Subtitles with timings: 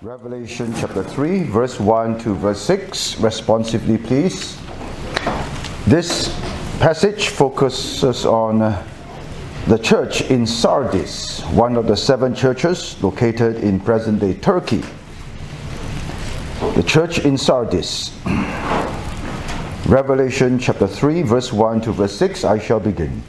[0.00, 3.18] Revelation chapter 3, verse 1 to verse 6.
[3.18, 4.56] Responsively, please.
[5.88, 6.28] This
[6.78, 8.86] passage focuses on uh,
[9.66, 14.84] the church in Sardis, one of the seven churches located in present day Turkey.
[16.76, 18.16] The church in Sardis.
[19.88, 22.44] Revelation chapter 3, verse 1 to verse 6.
[22.44, 23.20] I shall begin.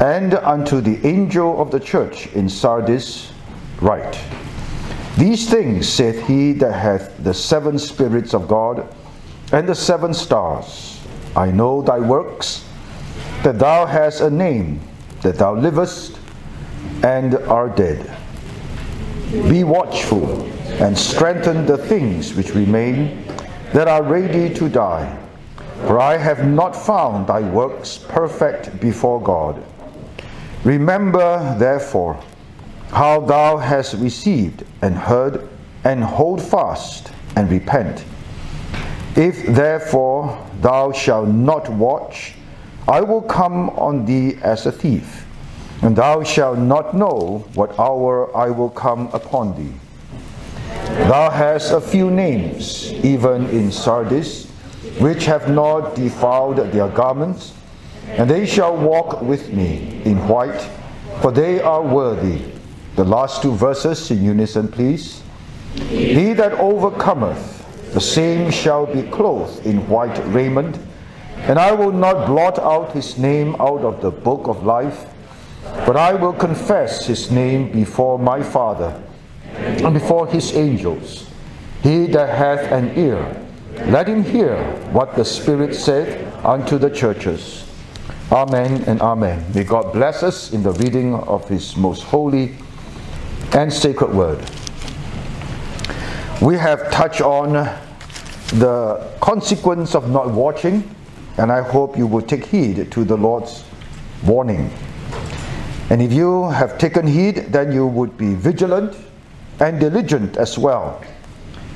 [0.00, 3.30] And unto the angel of the church in Sardis,
[3.80, 4.18] write.
[5.16, 8.86] These things saith he that hath the seven spirits of God
[9.52, 11.00] and the seven stars.
[11.36, 12.64] I know thy works,
[13.42, 14.80] that thou hast a name,
[15.22, 16.18] that thou livest
[17.02, 18.16] and art dead.
[19.48, 20.42] Be watchful
[20.82, 23.24] and strengthen the things which remain
[23.72, 25.16] that are ready to die.
[25.86, 29.62] For I have not found thy works perfect before God.
[30.64, 32.22] Remember, therefore,
[32.92, 35.48] how thou hast received and heard,
[35.84, 38.04] and hold fast and repent.
[39.16, 42.34] If therefore thou shalt not watch,
[42.88, 45.24] I will come on thee as a thief,
[45.82, 49.72] and thou shalt not know what hour I will come upon thee.
[51.08, 54.46] Thou hast a few names, even in Sardis,
[54.98, 57.54] which have not defiled their garments,
[58.08, 60.68] and they shall walk with me in white,
[61.22, 62.42] for they are worthy.
[63.00, 65.22] The last two verses in unison, please.
[65.88, 70.76] He that overcometh, the same shall be clothed in white raiment,
[71.48, 75.06] and I will not blot out his name out of the book of life,
[75.86, 78.92] but I will confess his name before my Father
[79.56, 81.26] and before his angels.
[81.82, 83.24] He that hath an ear,
[83.86, 84.62] let him hear
[84.92, 87.64] what the Spirit saith unto the churches.
[88.30, 89.42] Amen and amen.
[89.54, 92.58] May God bless us in the reading of his most holy
[93.52, 94.38] and sacred word.
[96.40, 97.52] We have touched on
[98.58, 100.94] the consequence of not watching,
[101.36, 103.64] and I hope you will take heed to the Lord's
[104.24, 104.70] warning.
[105.90, 108.96] And if you have taken heed, then you would be vigilant
[109.58, 111.02] and diligent as well.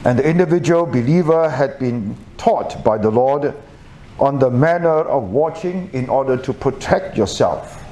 [0.05, 3.55] And the individual believer had been taught by the Lord
[4.21, 7.83] on the manner of watching in order to protect yourself.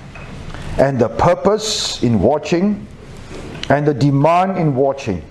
[0.79, 2.87] And the purpose in watching
[3.69, 5.23] and the demand in watching,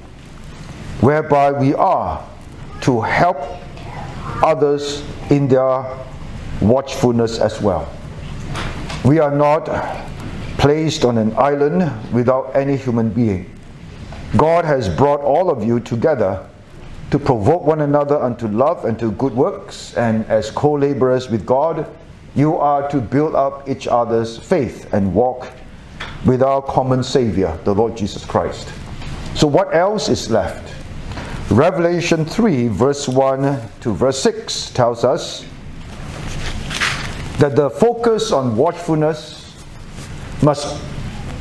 [1.02, 2.28] whereby we are
[2.82, 3.38] to help
[4.44, 5.86] others in their
[6.62, 7.92] watchfulness as well.
[9.04, 9.66] We are not
[10.58, 13.50] placed on an island without any human being.
[14.38, 16.48] God has brought all of you together
[17.10, 21.46] to provoke one another unto love and to good works, and as co laborers with
[21.46, 21.86] God,
[22.36, 25.52] you are to build up each other's faith and walk
[26.26, 28.72] with our common Savior, the Lord Jesus Christ.
[29.36, 30.76] So, what else is left?
[31.52, 35.46] Revelation 3, verse 1 to verse 6 tells us
[37.40, 39.64] that the focus on watchfulness
[40.44, 40.82] must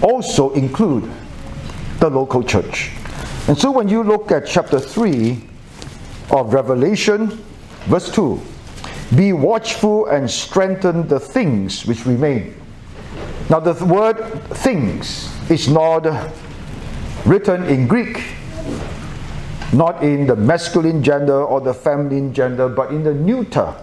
[0.03, 1.11] also include
[1.99, 2.91] the local church.
[3.49, 5.43] And so, when you look at chapter 3
[6.31, 7.29] of Revelation,
[7.87, 8.41] verse 2,
[9.17, 12.55] be watchful and strengthen the things which remain
[13.51, 14.15] now, the word
[14.59, 16.07] things is not
[17.27, 18.23] written in Greek,
[19.73, 23.75] not in the masculine gender or the feminine gender, but in the neuter.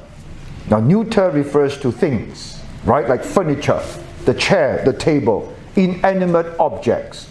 [0.69, 3.09] Now, neuter refers to things, right?
[3.09, 3.83] Like furniture,
[4.23, 7.29] the chair, the table, inanimate objects.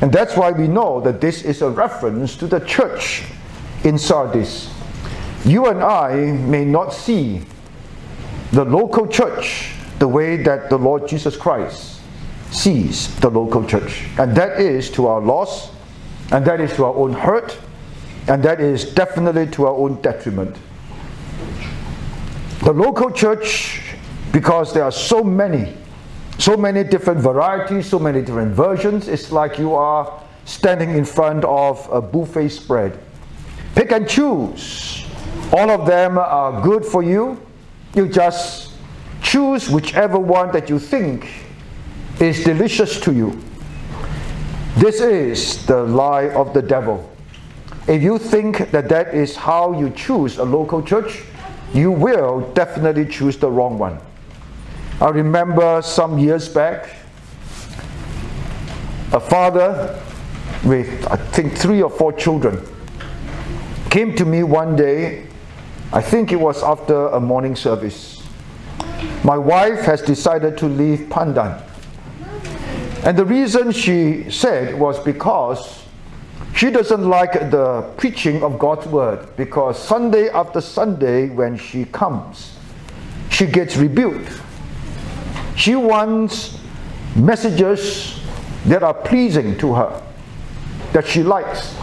[0.00, 3.24] And that's why we know that this is a reference to the church
[3.84, 4.72] in Sardis.
[5.44, 7.42] You and I may not see
[8.52, 12.00] the local church the way that the Lord Jesus Christ
[12.50, 14.04] sees the local church.
[14.18, 15.70] And that is to our loss,
[16.32, 17.58] and that is to our own hurt,
[18.28, 20.56] and that is definitely to our own detriment.
[22.60, 23.82] The local church,
[24.32, 25.76] because there are so many,
[26.38, 31.44] so many different varieties, so many different versions, it's like you are standing in front
[31.44, 32.98] of a buffet spread.
[33.74, 35.04] Pick and choose.
[35.52, 37.40] All of them are good for you.
[37.94, 38.65] You just
[39.26, 41.28] Choose whichever one that you think
[42.20, 43.42] is delicious to you.
[44.76, 47.10] This is the lie of the devil.
[47.88, 51.24] If you think that that is how you choose a local church,
[51.74, 53.98] you will definitely choose the wrong one.
[55.00, 56.94] I remember some years back,
[59.12, 60.00] a father
[60.64, 62.64] with, I think, three or four children
[63.90, 65.26] came to me one day.
[65.92, 68.15] I think it was after a morning service
[69.26, 71.60] my wife has decided to leave Pandan.
[73.04, 75.82] And the reason she said was because
[76.56, 82.56] She doesn't like the preaching of God's word because Sunday after Sunday, when she comes,
[83.28, 84.32] she gets rebuked.
[85.54, 86.58] She wants
[87.14, 88.18] messages
[88.64, 90.02] that are pleasing to her,
[90.94, 91.76] that she likes.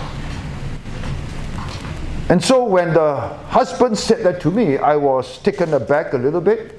[2.29, 3.17] And so when the
[3.53, 6.72] husband said that to me, I was taken aback a little bit.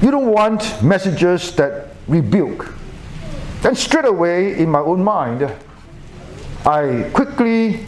[0.00, 2.72] You don't want messages that rebuke.
[3.62, 5.52] Then straight away in my own mind,
[6.64, 7.86] I quickly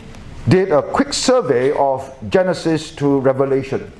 [0.48, 3.92] did a quick survey of Genesis to Revelation.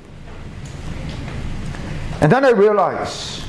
[2.19, 3.45] And then I realized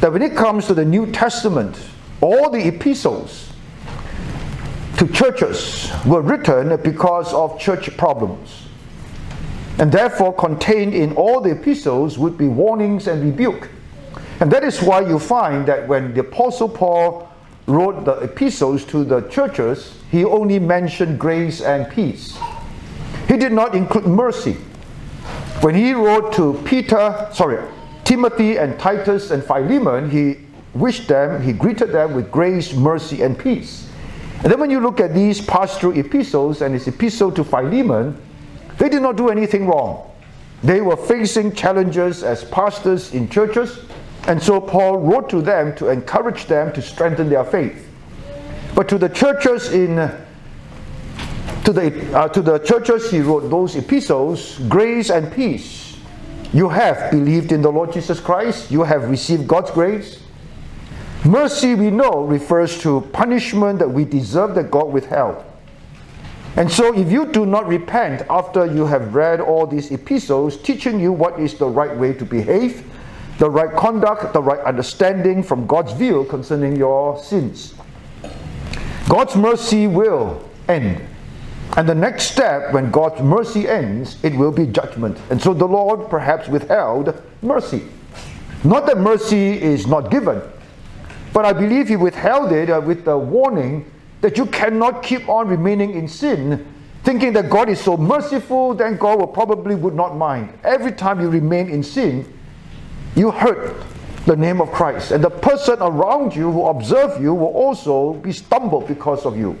[0.00, 1.78] that when it comes to the New Testament,
[2.22, 3.52] all the epistles
[4.96, 8.66] to churches were written because of church problems.
[9.78, 13.68] And therefore, contained in all the epistles would be warnings and rebuke.
[14.42, 17.30] And that is why you find that when the Apostle Paul
[17.68, 22.36] wrote the epistles to the churches, he only mentioned grace and peace.
[23.28, 24.54] He did not include mercy.
[25.60, 27.64] When he wrote to Peter, sorry,
[28.02, 30.38] Timothy and Titus and Philemon, he
[30.74, 33.88] wished them, he greeted them with grace, mercy, and peace.
[34.42, 38.20] And then when you look at these pastoral epistles and his epistle to Philemon,
[38.78, 40.10] they did not do anything wrong.
[40.64, 43.78] They were facing challenges as pastors in churches,
[44.26, 47.88] and so Paul wrote to them to encourage them to strengthen their faith.
[48.74, 49.96] But to the churches in
[51.64, 55.96] to the, uh, to the churches he wrote those epistles, grace and peace.
[56.52, 60.22] You have believed in the Lord Jesus Christ, you have received God's grace,
[61.24, 65.44] Mercy, we know, refers to punishment that we deserve that God withheld.
[66.56, 70.98] And so, if you do not repent after you have read all these epistles teaching
[70.98, 72.84] you what is the right way to behave,
[73.38, 77.74] the right conduct, the right understanding from God's view concerning your sins,
[79.08, 81.06] God's mercy will end.
[81.76, 85.18] And the next step, when God's mercy ends, it will be judgment.
[85.30, 87.82] And so the Lord perhaps withheld mercy.
[88.62, 90.40] Not that mercy is not given,
[91.32, 93.90] but I believe he withheld it uh, with the warning
[94.20, 96.64] that you cannot keep on remaining in sin,
[97.02, 100.56] thinking that God is so merciful, then God will probably would not mind.
[100.62, 102.32] Every time you remain in sin,
[103.14, 103.82] you hurt
[104.26, 105.10] the name of Christ.
[105.10, 109.58] And the person around you who observe you will also be stumbled because of you.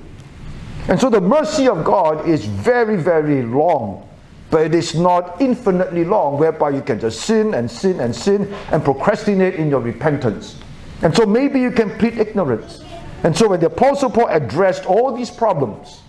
[0.88, 4.08] And so the mercy of God is very, very long,
[4.50, 8.52] but it is not infinitely long, whereby you can just sin and sin and sin
[8.72, 10.58] and procrastinate in your repentance.
[11.02, 12.84] And so maybe you can plead ignorance.
[13.24, 16.02] And so when the Apostle Paul addressed all these problems,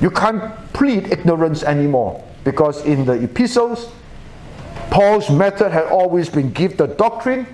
[0.00, 3.90] you can't plead ignorance anymore because in the epistles,
[4.90, 7.46] Paul's method had always been give the doctrine,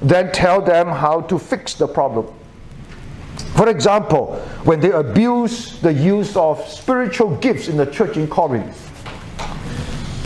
[0.00, 2.32] then tell them how to fix the problem.
[3.56, 8.90] For example, when they abuse the use of spiritual gifts in the church in Corinth,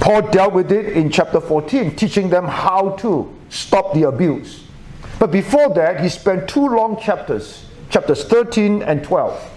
[0.00, 4.64] Paul dealt with it in chapter 14, teaching them how to stop the abuse.
[5.19, 9.50] But before that, he spent two long chapters, chapters 13 and 12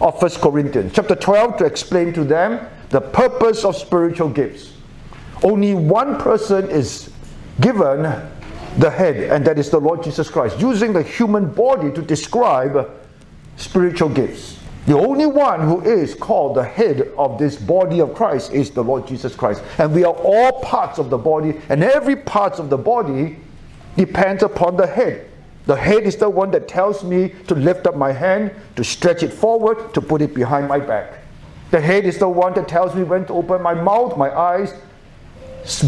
[0.00, 0.92] of First Corinthians.
[0.94, 4.71] Chapter 12 to explain to them the purpose of spiritual gifts.
[5.42, 7.10] Only one person is
[7.60, 8.02] given
[8.78, 12.90] the head, and that is the Lord Jesus Christ, using the human body to describe
[13.56, 14.58] spiritual gifts.
[14.86, 18.82] The only one who is called the head of this body of Christ is the
[18.82, 19.62] Lord Jesus Christ.
[19.78, 23.38] And we are all parts of the body, and every part of the body
[23.96, 25.28] depends upon the head.
[25.66, 29.22] The head is the one that tells me to lift up my hand, to stretch
[29.22, 31.18] it forward, to put it behind my back.
[31.70, 34.74] The head is the one that tells me when to open my mouth, my eyes,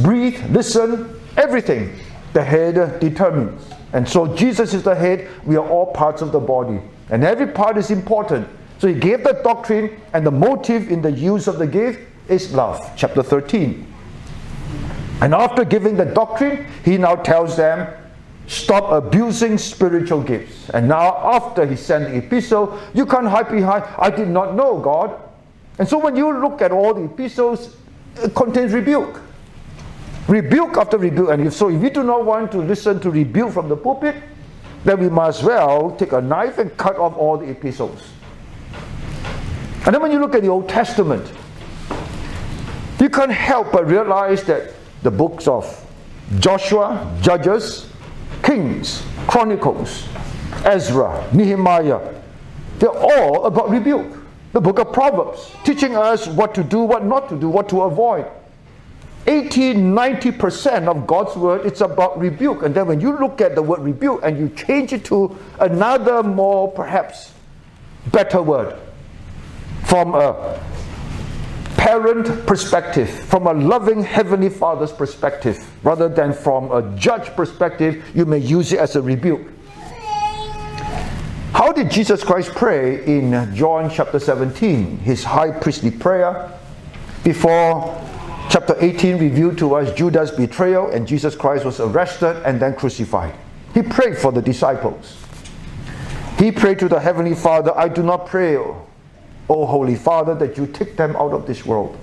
[0.02, 1.98] breathe, listen, everything.
[2.32, 3.62] The head determines.
[3.92, 6.80] And so Jesus is the head, we are all parts of the body.
[7.10, 8.48] And every part is important.
[8.78, 12.52] So he gave the doctrine, and the motive in the use of the gift is
[12.52, 12.90] love.
[12.96, 13.86] Chapter 13.
[15.20, 17.88] And after giving the doctrine, he now tells them,
[18.46, 20.70] stop abusing spiritual gifts.
[20.70, 24.78] And now, after he sent the epistle, you can't hide behind, I did not know
[24.78, 25.18] God.
[25.78, 27.76] And so, when you look at all the epistles,
[28.16, 29.20] it contains rebuke.
[30.28, 31.30] Rebuke after rebuke.
[31.30, 34.16] And if so, if we do not want to listen to rebuke from the pulpit,
[34.84, 38.10] then we must well take a knife and cut off all the epistles.
[39.86, 41.30] And then when you look at the Old Testament,
[43.00, 45.84] you can't help but realize that the books of
[46.38, 47.86] Joshua, Judges,
[48.42, 50.08] Kings, Chronicles,
[50.64, 52.00] Ezra, Nehemiah,
[52.78, 54.20] they're all about rebuke.
[54.52, 57.82] The book of Proverbs, teaching us what to do, what not to do, what to
[57.82, 58.26] avoid.
[59.26, 62.62] 80 90% of God's word, it's about rebuke.
[62.62, 66.22] And then when you look at the word rebuke and you change it to another
[66.22, 67.32] more perhaps
[68.12, 68.76] better word,
[69.84, 70.60] from a
[71.76, 78.26] parent perspective, from a loving Heavenly Father's perspective, rather than from a judge perspective, you
[78.26, 79.48] may use it as a rebuke.
[81.52, 86.50] How did Jesus Christ pray in John chapter 17, his high priestly prayer,
[87.22, 87.94] before
[88.50, 93.34] chapter 18 revealed to us Judas' betrayal and Jesus Christ was arrested and then crucified?
[93.72, 95.16] He prayed for the disciples.
[96.38, 98.86] He prayed to the Heavenly Father, I do not pray, O
[99.48, 101.98] Holy Father, that you take them out of this world.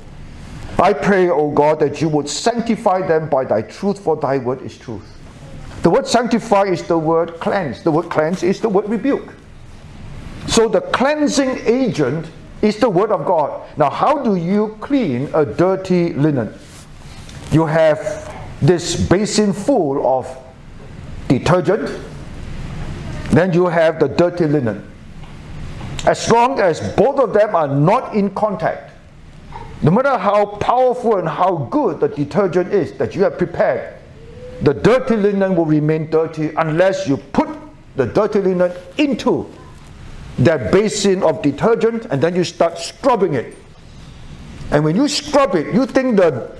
[0.79, 4.61] I pray, O God, that you would sanctify them by thy truth, for thy word
[4.61, 5.17] is truth.
[5.83, 7.83] The word sanctify is the word cleanse.
[7.83, 9.33] The word cleanse is the word rebuke.
[10.47, 12.27] So the cleansing agent
[12.61, 13.67] is the word of God.
[13.77, 16.53] Now, how do you clean a dirty linen?
[17.51, 17.99] You have
[18.61, 20.37] this basin full of
[21.27, 21.89] detergent,
[23.31, 24.87] then you have the dirty linen.
[26.05, 28.91] As long as both of them are not in contact,
[29.81, 33.97] no matter how powerful and how good the detergent is that you have prepared,
[34.61, 37.49] the dirty linen will remain dirty unless you put
[37.95, 39.51] the dirty linen into
[40.45, 43.57] that basin of detergent and then you start scrubbing it.
[44.71, 46.57] And when you scrub it, you think the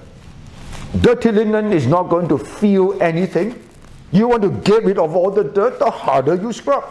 [1.00, 3.62] dirty linen is not going to feel anything.
[4.12, 6.84] You want to get rid of all the dirt, the harder you scrub.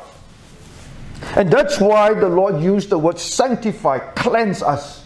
[1.37, 5.05] And that's why the Lord used the word sanctify, cleanse us.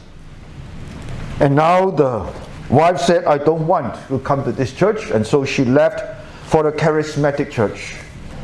[1.41, 2.33] And now the
[2.71, 5.11] wife said, I don't want to come to this church.
[5.11, 7.97] And so she left for a charismatic church,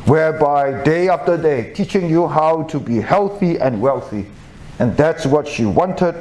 [0.07, 4.27] whereby day after day, teaching you how to be healthy and wealthy.
[4.79, 6.15] And that's what she wanted.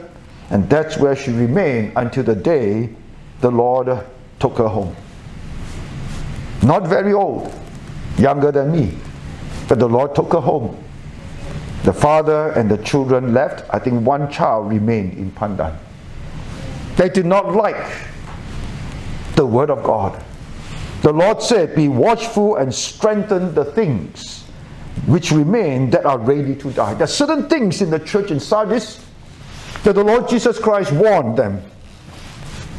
[0.50, 2.89] And that's where she remained until the day
[3.41, 4.05] the Lord
[4.39, 4.95] took her home.
[6.63, 7.53] Not very old,
[8.17, 8.98] younger than me,
[9.67, 10.83] but the Lord took her home
[11.83, 13.63] the father and the children left.
[13.74, 15.77] I think one child remained in Pandan.
[16.98, 17.91] They did not like
[19.36, 20.24] the word of God.
[21.01, 24.43] The Lord said, Be watchful and strengthen the things
[25.05, 26.93] which remain that are ready to die.
[26.93, 29.05] There are certain things in the church in Sardis
[29.83, 31.61] that the Lord Jesus Christ warned them.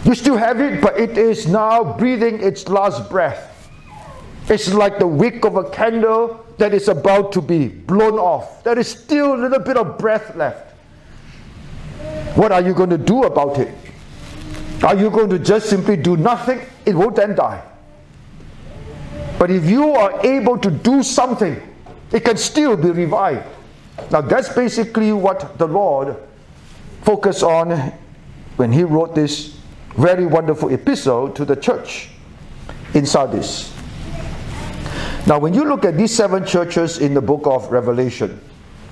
[0.04, 3.46] You still have it, but it is now breathing its last breath.
[4.48, 8.62] It's like the wick of a candle that is about to be blown off.
[8.64, 10.74] There is still a little bit of breath left.
[12.36, 13.74] What are you going to do about it?
[14.82, 16.60] Are you going to just simply do nothing?
[16.84, 17.62] It will then die.
[19.40, 21.56] But if you are able to do something,
[22.12, 23.49] it can still be revived.
[24.11, 26.14] Now, that's basically what the Lord
[27.04, 27.70] focused on
[28.56, 29.56] when He wrote this
[29.97, 32.11] very wonderful epistle to the church
[32.92, 33.73] in Sardis.
[35.26, 38.38] Now, when you look at these seven churches in the book of Revelation,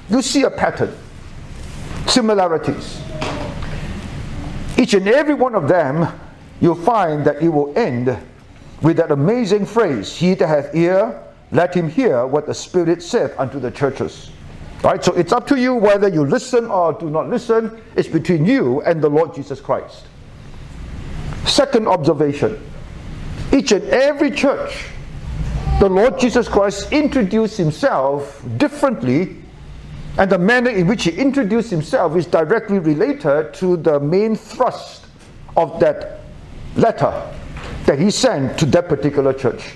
[0.08, 0.96] you see a pattern,
[2.06, 3.02] similarities.
[4.78, 6.08] Each and every one of them,
[6.58, 8.16] you'll find that it will end
[8.82, 13.38] with that amazing phrase He that hath ear, let him hear what the Spirit saith
[13.38, 14.30] unto the churches.
[14.82, 15.02] Right?
[15.02, 17.80] So it's up to you whether you listen or do not listen.
[17.96, 20.06] It's between you and the Lord Jesus Christ.
[21.46, 22.64] Second observation
[23.52, 24.86] each and every church
[25.80, 29.36] the Lord Jesus Christ introduced himself differently,
[30.18, 35.06] and the manner in which he introduced himself is directly related to the main thrust
[35.56, 36.20] of that
[36.74, 37.32] letter
[37.88, 39.72] that he sent to that particular church.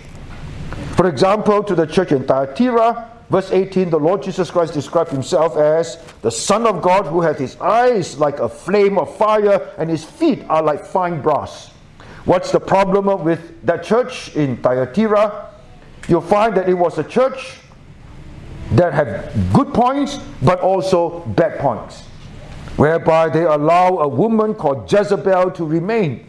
[0.97, 5.57] For example, to the church in Thyatira, verse 18, the Lord Jesus Christ described himself
[5.57, 9.89] as the Son of God who had his eyes like a flame of fire and
[9.89, 11.71] his feet are like fine brass.
[12.27, 15.49] What's the problem with that church in Thyatira?
[16.09, 17.59] you'll find that it was a church
[18.73, 22.03] that had good points but also bad points,
[22.77, 26.27] whereby they allow a woman called Jezebel to remain,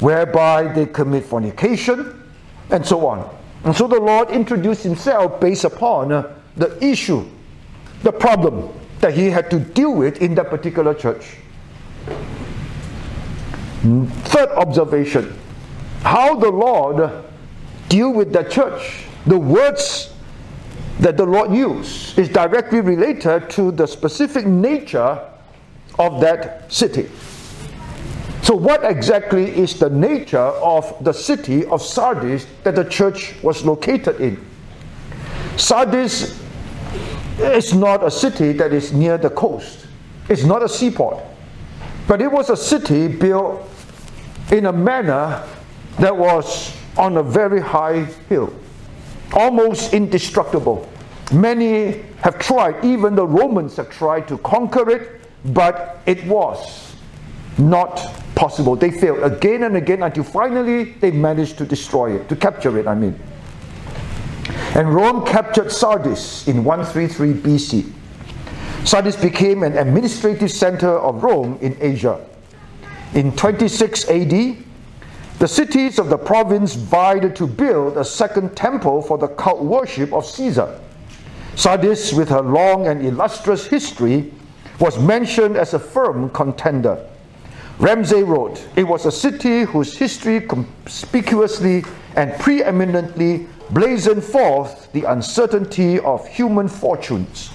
[0.00, 2.22] whereby they commit fornication,
[2.70, 3.28] and so on.
[3.64, 7.26] And so the Lord introduced himself based upon uh, the issue,
[8.02, 8.68] the problem
[9.00, 11.36] that he had to deal with in that particular church.
[13.82, 15.38] Third observation
[16.02, 17.24] how the Lord
[17.88, 19.04] deal with the church.
[19.26, 20.12] The words
[21.00, 25.20] that the Lord used is directly related to the specific nature
[25.98, 27.10] of that city.
[28.48, 33.62] So, what exactly is the nature of the city of Sardis that the church was
[33.62, 34.42] located in?
[35.58, 36.42] Sardis
[37.38, 39.86] is not a city that is near the coast,
[40.30, 41.22] it's not a seaport,
[42.06, 43.68] but it was a city built
[44.50, 45.46] in a manner
[45.98, 48.50] that was on a very high hill,
[49.34, 50.88] almost indestructible.
[51.34, 56.96] Many have tried, even the Romans have tried to conquer it, but it was
[57.58, 58.00] not
[58.38, 58.76] possible.
[58.76, 62.86] They failed again and again until finally they managed to destroy it, to capture it,
[62.86, 63.18] I mean.
[64.74, 67.92] And Rome captured Sardis in 133 BC.
[68.84, 72.24] Sardis became an administrative center of Rome in Asia.
[73.14, 74.30] In 26 AD,
[75.40, 80.12] the cities of the province vied to build a second temple for the cult worship
[80.12, 80.80] of Caesar.
[81.56, 84.32] Sardis, with her long and illustrious history,
[84.78, 87.04] was mentioned as a firm contender.
[87.78, 91.84] Ramsay wrote, It was a city whose history conspicuously
[92.16, 97.50] and preeminently blazoned forth the uncertainty of human fortunes,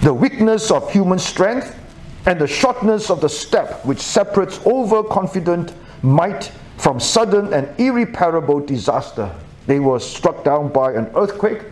[0.00, 1.76] the weakness of human strength,
[2.24, 9.30] and the shortness of the step which separates overconfident might from sudden and irreparable disaster.
[9.66, 11.62] They were struck down by an earthquake.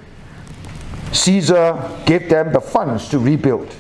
[1.13, 3.75] Caesar gave them the funds to rebuild.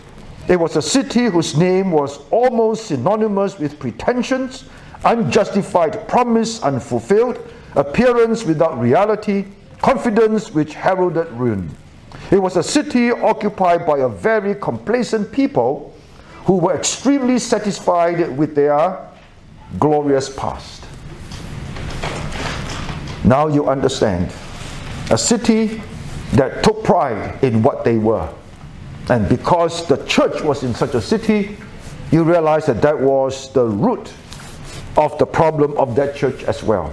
[0.48, 4.64] It was a city whose name was almost synonymous with pretensions,
[5.04, 7.38] unjustified promise unfulfilled,
[7.74, 9.44] appearance without reality,
[9.82, 11.70] confidence which heralded ruin.
[12.30, 15.94] It was a city occupied by a very complacent people
[16.44, 19.06] who were extremely satisfied with their
[19.78, 20.84] glorious past.
[23.22, 24.32] Now you understand.
[25.10, 25.82] A city
[26.32, 28.32] that took pride in what they were.
[29.10, 31.56] And because the church was in such a city,
[32.10, 34.12] you realize that that was the root
[34.96, 36.92] of the problem of that church as well.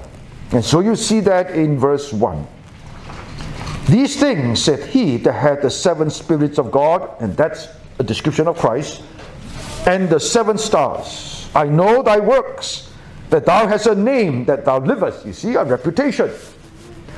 [0.52, 2.48] And so you see that in verse 1.
[3.88, 7.68] These things said he that had the seven spirits of God, and that's
[8.00, 9.04] a description of Christ,
[9.86, 11.50] and the seven stars.
[11.54, 12.92] I know thy works,
[13.30, 15.26] that thou hast a name, that thou livest.
[15.26, 16.32] You see, a reputation.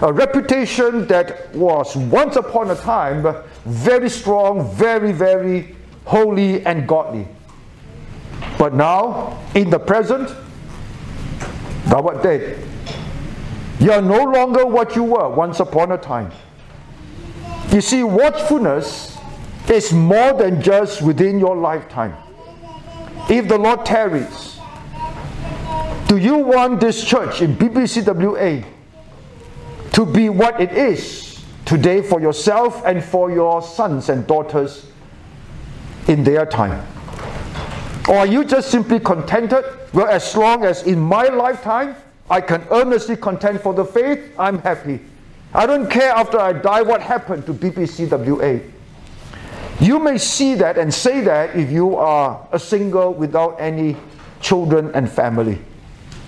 [0.01, 3.25] A reputation that was once upon a time
[3.67, 7.27] very strong, very, very holy and godly.
[8.57, 10.29] But now, in the present,
[11.85, 12.63] thou art dead.
[13.79, 16.31] You are no longer what you were once upon a time.
[17.71, 19.17] You see, watchfulness
[19.69, 22.15] is more than just within your lifetime.
[23.29, 24.59] If the Lord tarries,
[26.07, 28.65] do you want this church in BPCWA
[29.91, 31.26] to be what it is
[31.67, 34.89] today for yourself and for your sons and daughters
[36.07, 36.81] in their time?
[38.07, 39.65] Or are you just simply contented?
[39.93, 41.97] Well, as long as in my lifetime
[42.29, 45.01] I can earnestly contend for the faith, I'm happy.
[45.53, 48.71] I don't care after I die what happened to BPCWA.
[49.81, 53.97] You may see that and say that if you are a single without any
[54.39, 55.59] children and family.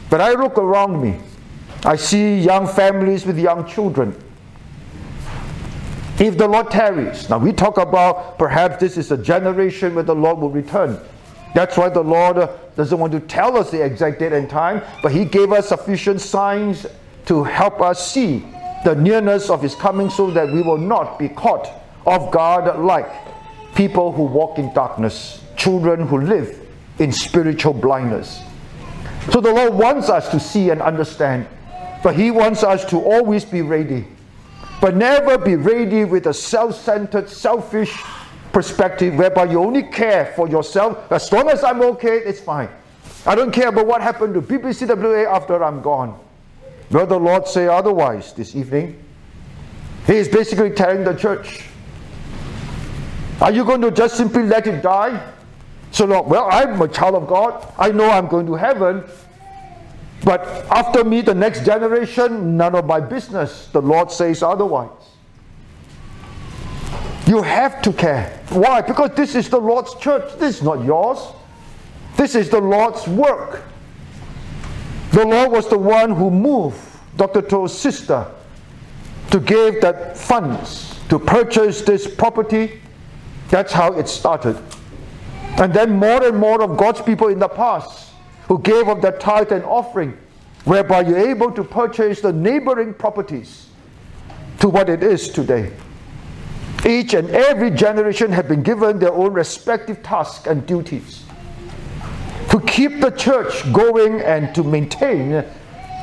[0.10, 1.17] But I look around me,
[1.86, 4.13] I see young families with young children.
[6.19, 10.15] If the Lord tarries, now we talk about perhaps this is a generation where the
[10.15, 10.99] Lord will return.
[11.55, 14.84] That's why the Lord uh, doesn't want to tell us the exact date and time,
[15.01, 16.86] but He gave us sufficient signs
[17.25, 18.43] to help us see
[18.84, 21.69] the nearness of his coming so that we will not be caught
[22.05, 23.08] off guard like
[23.75, 26.67] people who walk in darkness, children who live
[26.99, 28.41] in spiritual blindness.
[29.32, 31.47] So the Lord wants us to see and understand,
[32.03, 34.08] but He wants us to always be ready.
[34.81, 37.97] But never be ready with a self centered, selfish
[38.51, 41.11] perspective whereby you only care for yourself.
[41.11, 42.69] As long as I'm okay, it's fine.
[43.25, 46.17] I don't care about what happened to BPCWA after I'm gone.
[46.91, 49.03] Will the Lord say otherwise this evening?
[50.07, 51.65] He is basically telling the church,
[53.41, 55.33] Are you going to just simply let it die?
[55.91, 57.71] So, Lord, well, I'm a child of God.
[57.77, 59.03] I know I'm going to heaven.
[60.23, 63.67] But after me, the next generation, none of my business.
[63.67, 64.89] The Lord says otherwise.
[67.25, 68.41] You have to care.
[68.49, 68.82] Why?
[68.82, 70.38] Because this is the Lord's church.
[70.39, 71.19] This is not yours.
[72.17, 73.63] This is the Lord's work.
[75.12, 76.79] The Lord was the one who moved
[77.15, 77.41] Dr.
[77.41, 78.25] Tow's sister
[79.32, 82.82] to give that funds to purchase this property.
[83.49, 84.58] That's how it started.
[85.58, 88.09] And then more and more of God's people in the past
[88.49, 90.17] who gave of their tithe and offering,
[90.65, 93.69] whereby you're able to purchase the neighboring properties
[94.59, 95.71] to what it is today.
[96.85, 101.23] Each and every generation have been given their own respective tasks and duties
[102.49, 105.45] to keep the church going and to maintain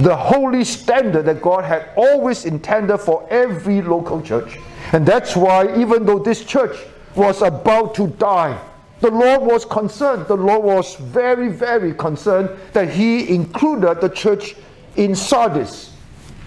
[0.00, 4.56] the holy standard that God had always intended for every local church.
[4.92, 6.76] And that's why, even though this church
[7.16, 8.56] was about to die,
[9.00, 10.26] the Lord was concerned.
[10.26, 14.56] The Lord was very, very concerned that He included the church
[14.96, 15.92] in Sardis.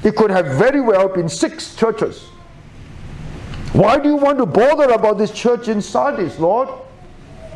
[0.04, 2.26] It could have very well been six churches.
[3.74, 6.70] Why do you want to bother about this church in Sardis, Lord?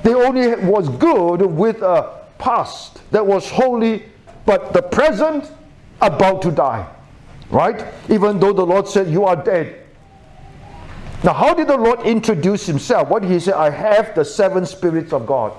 [0.04, 4.04] They only was good with a past that was holy,
[4.46, 5.50] but the present
[6.02, 6.88] about to die.
[7.50, 7.86] Right?
[8.10, 9.83] Even though the Lord said, You are dead.
[11.24, 13.08] Now, how did the Lord introduce himself?
[13.08, 13.54] What did he say?
[13.54, 15.54] I have the seven spirits of God.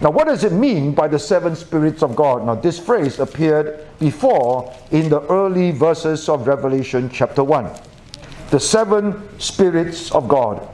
[0.00, 2.44] Now, what does it mean by the seven spirits of God?
[2.44, 7.70] Now, this phrase appeared before in the early verses of Revelation chapter 1.
[8.50, 10.68] The seven spirits of God.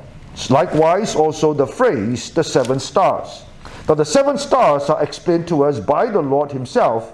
[0.48, 3.42] Likewise, also the phrase, the seven stars.
[3.86, 7.12] Now, the seven stars are explained to us by the Lord Himself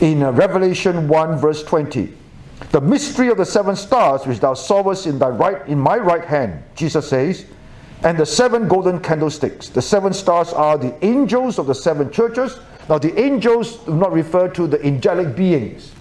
[0.00, 2.19] in uh, Revelation 1, verse 20.
[2.70, 6.24] The mystery of the seven stars which thou sawest in thy right in my right
[6.24, 7.46] hand, Jesus says,
[8.02, 9.68] and the seven golden candlesticks.
[9.68, 12.58] The seven stars are the angels of the seven churches.
[12.88, 15.92] Now, the angels do not refer to the angelic beings.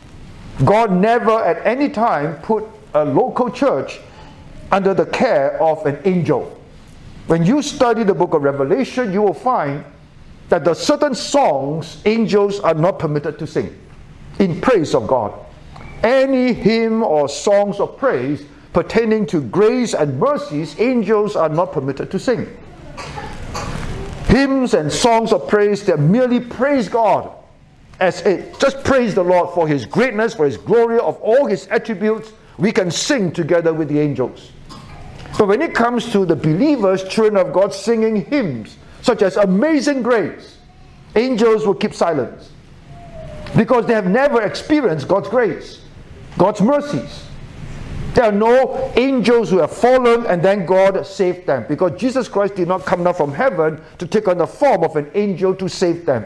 [0.65, 3.99] God never at any time put a local church
[4.71, 6.55] under the care of an angel.
[7.27, 9.83] When you study the book of Revelation, you will find
[10.49, 13.77] that the certain songs angels are not permitted to sing
[14.39, 15.33] in praise of God.
[16.03, 22.11] Any hymn or songs of praise pertaining to grace and mercies, angels are not permitted
[22.11, 22.47] to sing.
[24.25, 27.31] Hymns and songs of praise that merely praise God
[27.99, 31.67] as it just praise the Lord for his greatness, for his glory, of all his
[31.67, 34.51] attributes, we can sing together with the angels.
[35.37, 40.01] But when it comes to the believers, children of God, singing hymns such as Amazing
[40.01, 40.57] Grace,
[41.15, 42.51] angels will keep silence
[43.55, 45.78] because they have never experienced God's grace,
[46.39, 47.25] God's mercies.
[48.15, 52.55] There are no angels who have fallen and then God saved them because Jesus Christ
[52.55, 55.69] did not come down from heaven to take on the form of an angel to
[55.69, 56.25] save them.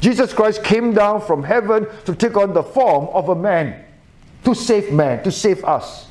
[0.00, 3.84] Jesus Christ came down from heaven to take on the form of a man
[4.44, 6.06] to save man, to save us.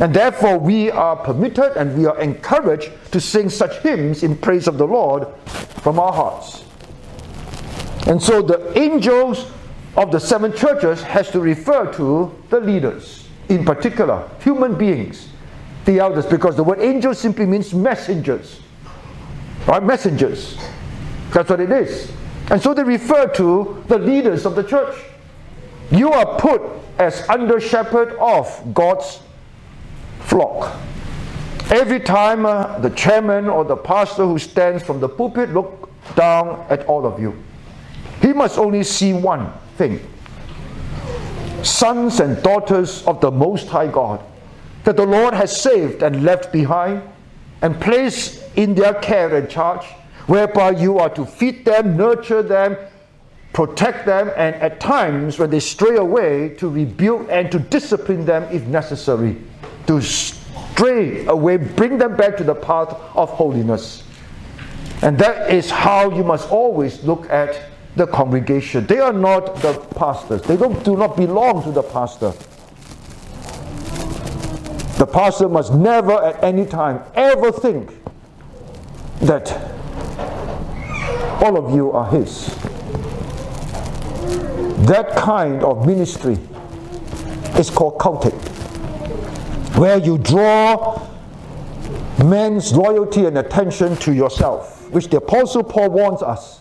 [0.00, 4.66] And therefore, we are permitted and we are encouraged to sing such hymns in praise
[4.66, 6.64] of the Lord from our hearts.
[8.06, 9.50] And so, the angels
[9.96, 15.28] of the seven churches has to refer to the leaders in particular, human beings,
[15.84, 18.60] the elders, because the word angel simply means messengers.
[19.66, 19.82] Right?
[19.82, 20.58] Messengers.
[21.32, 22.10] That's what it is.
[22.50, 24.96] And so they refer to the leaders of the church.
[25.90, 26.62] You are put
[26.98, 29.20] as under shepherd of God's
[30.20, 30.76] flock.
[31.70, 36.64] Every time uh, the chairman or the pastor who stands from the pulpit look down
[36.68, 37.34] at all of you,
[38.20, 40.00] he must only see one thing
[41.64, 44.20] sons and daughters of the Most High God
[44.84, 47.02] that the Lord has saved and left behind
[47.62, 49.84] and placed in their care and charge,
[50.26, 52.76] whereby you are to feed them, nurture them,
[53.54, 58.42] protect them, and at times when they stray away, to rebuke and to discipline them
[58.54, 59.38] if necessary,
[59.86, 64.02] to stray away, bring them back to the path of holiness.
[65.00, 68.86] And that is how you must always look at the congregation.
[68.86, 70.42] They are not the pastors.
[70.42, 72.32] They don't, do not belong to the pastor.
[74.98, 77.90] The pastor must never at any time ever think
[79.20, 79.50] that
[81.42, 82.46] all of you are his.
[84.86, 86.38] That kind of ministry
[87.58, 88.34] is called cultic,
[89.76, 91.08] where you draw
[92.24, 96.60] men's loyalty and attention to yourself, which the Apostle Paul warns us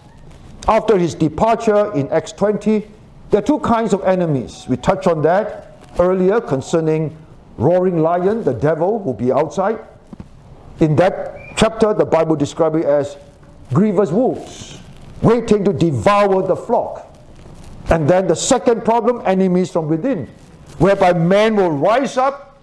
[0.68, 2.88] after his departure in Acts 20,
[3.30, 4.66] there are two kinds of enemies.
[4.68, 7.18] We touched on that earlier concerning
[7.58, 9.80] roaring lion, the devil will be outside.
[10.80, 13.18] In that chapter, the Bible describes it as
[13.74, 14.80] grievous wolves,
[15.22, 17.10] waiting to devour the flock.
[17.90, 20.28] And then the second problem, enemies from within,
[20.78, 22.60] whereby men will rise up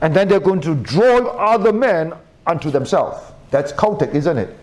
[0.00, 2.12] and then they're going to draw other men
[2.46, 3.32] unto themselves.
[3.50, 4.56] That's cultic, isn't it?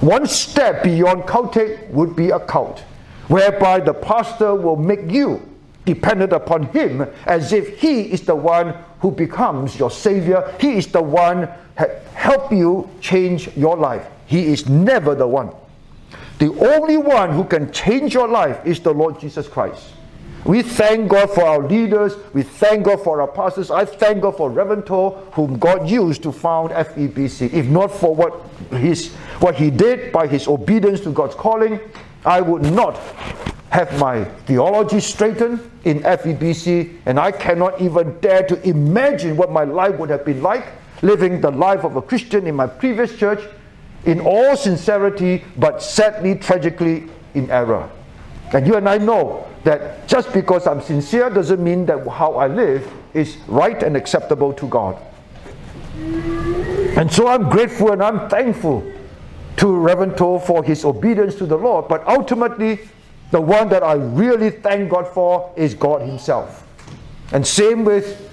[0.00, 2.80] One step beyond cultic would be a cult,
[3.28, 5.46] whereby the pastor will make you
[5.84, 10.54] dependent upon him as if he is the one who becomes your savior.
[10.58, 11.48] He is the one
[12.14, 14.06] help you change your life.
[14.26, 15.50] He is never the one.
[16.38, 19.84] The only one who can change your life is the Lord Jesus Christ.
[20.44, 22.14] We thank God for our leaders.
[22.32, 23.70] We thank God for our pastors.
[23.70, 27.52] I thank God for Reverend Tow, whom God used to found FEBC.
[27.52, 28.32] If not for what
[28.70, 31.78] his what he did by his obedience to God's calling,
[32.24, 32.96] I would not
[33.70, 39.64] have my theology straightened in FEBC, and I cannot even dare to imagine what my
[39.64, 40.66] life would have been like
[41.02, 43.40] living the life of a Christian in my previous church
[44.04, 47.88] in all sincerity, but sadly, tragically, in error.
[48.52, 52.46] And you and I know that just because I'm sincere doesn't mean that how I
[52.46, 55.00] live is right and acceptable to God.
[56.96, 58.90] And so I'm grateful and I'm thankful
[59.58, 62.78] to Reverend Tow for his obedience to the Lord, but ultimately,
[63.30, 66.66] the one that I really thank God for is God Himself.
[67.32, 68.28] And same with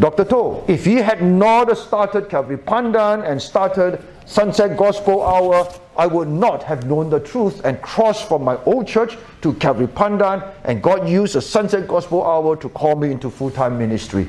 [0.00, 0.24] Dr.
[0.24, 0.64] Tow.
[0.68, 6.62] If he had not started Calvary Pandan and started Sunset Gospel Hour, I would not
[6.62, 11.08] have known the truth and crossed from my old church to Calvary Pandan, and God
[11.08, 14.26] used the Sunset Gospel Hour to call me into full time ministry.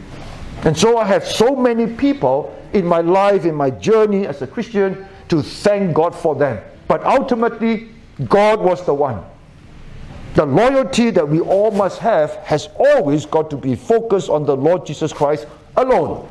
[0.64, 4.48] And so I have so many people in my life, in my journey as a
[4.48, 6.62] Christian, to thank God for them.
[6.88, 7.90] But ultimately,
[8.28, 9.24] God was the one.
[10.36, 14.56] The loyalty that we all must have has always got to be focused on the
[14.56, 16.28] Lord Jesus Christ alone.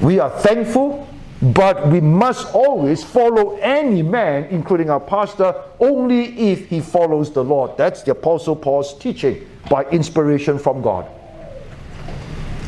[0.00, 1.06] We are thankful
[1.52, 7.44] but we must always follow any man, including our pastor, only if he follows the
[7.44, 7.76] Lord.
[7.76, 11.06] That's the Apostle Paul's teaching by inspiration from God.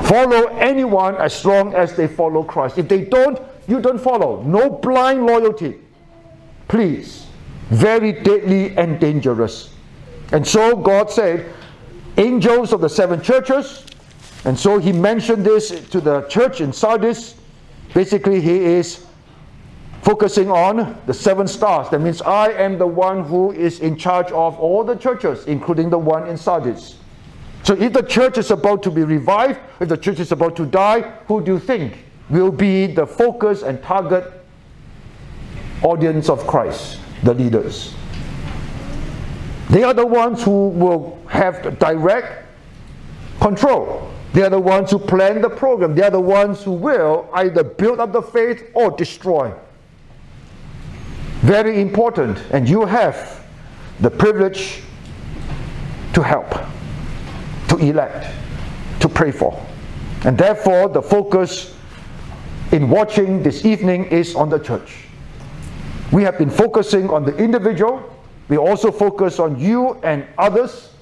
[0.03, 2.77] Follow anyone as long as they follow Christ.
[2.77, 4.43] If they don't, you don't follow.
[4.43, 5.77] No blind loyalty.
[6.69, 7.27] Please.
[7.71, 9.73] Very deadly and dangerous.
[10.33, 11.53] And so God said,
[12.17, 13.85] angels of the seven churches,
[14.45, 17.37] and so he mentioned this to the church in Sardis
[17.97, 19.07] Basically, he is
[20.03, 21.89] focusing on the seven stars.
[21.89, 25.89] That means I am the one who is in charge of all the churches, including
[25.89, 26.99] the one in Sardis.
[27.63, 30.67] So if the church is about to be revived, if the church is about to
[30.67, 34.31] die, who do you think will be the focus and target
[35.83, 37.01] audience of Christ?
[37.23, 37.95] The leaders.
[39.71, 42.45] They are the ones who will have direct
[43.41, 45.95] control they are the ones who plan the program.
[45.95, 49.51] They are the ones who will either build up the faith or destroy.
[51.41, 52.39] Very important.
[52.51, 53.43] And you have
[54.01, 54.83] the privilege
[56.13, 56.51] to help,
[57.69, 58.31] to elect,
[59.01, 59.59] to pray for.
[60.27, 61.75] And therefore, the focus
[62.73, 65.05] in watching this evening is on the church.
[66.13, 68.03] We have been focusing on the individual,
[68.49, 70.93] we also focus on you and others,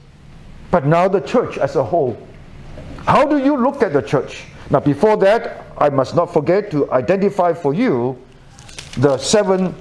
[0.70, 2.16] but now the church as a whole
[3.06, 4.44] how do you look at the church?
[4.70, 8.18] Now, before that, I must not forget to identify for you
[8.96, 9.74] the seven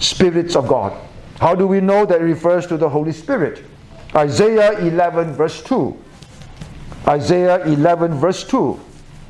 [0.00, 1.00] spirits of God.
[1.38, 3.64] How do we know that it refers to the Holy Spirit?
[4.16, 5.96] Isaiah 11, verse 2.
[7.06, 8.80] Isaiah 11, verse 2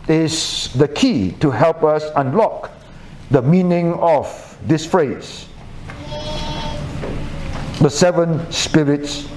[0.08, 2.70] is the key to help us unlock
[3.30, 5.46] the meaning of this phrase.
[7.84, 9.28] The seven spirits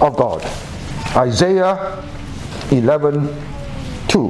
[0.00, 0.40] of God.
[1.16, 2.00] Isaiah
[2.70, 3.26] 11
[4.06, 4.28] 2.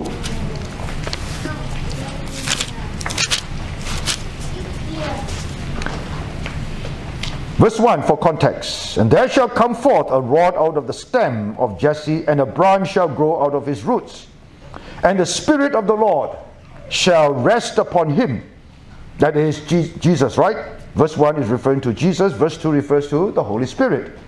[7.58, 8.96] Verse 1 for context.
[8.96, 12.46] And there shall come forth a rod out of the stem of Jesse, and a
[12.46, 14.28] branch shall grow out of his roots.
[15.02, 16.34] And the Spirit of the Lord
[16.88, 18.42] shall rest upon him.
[19.18, 20.75] That is Jesus, right?
[20.96, 24.18] Verse 1 is referring to Jesus, verse 2 refers to the Holy Spirit.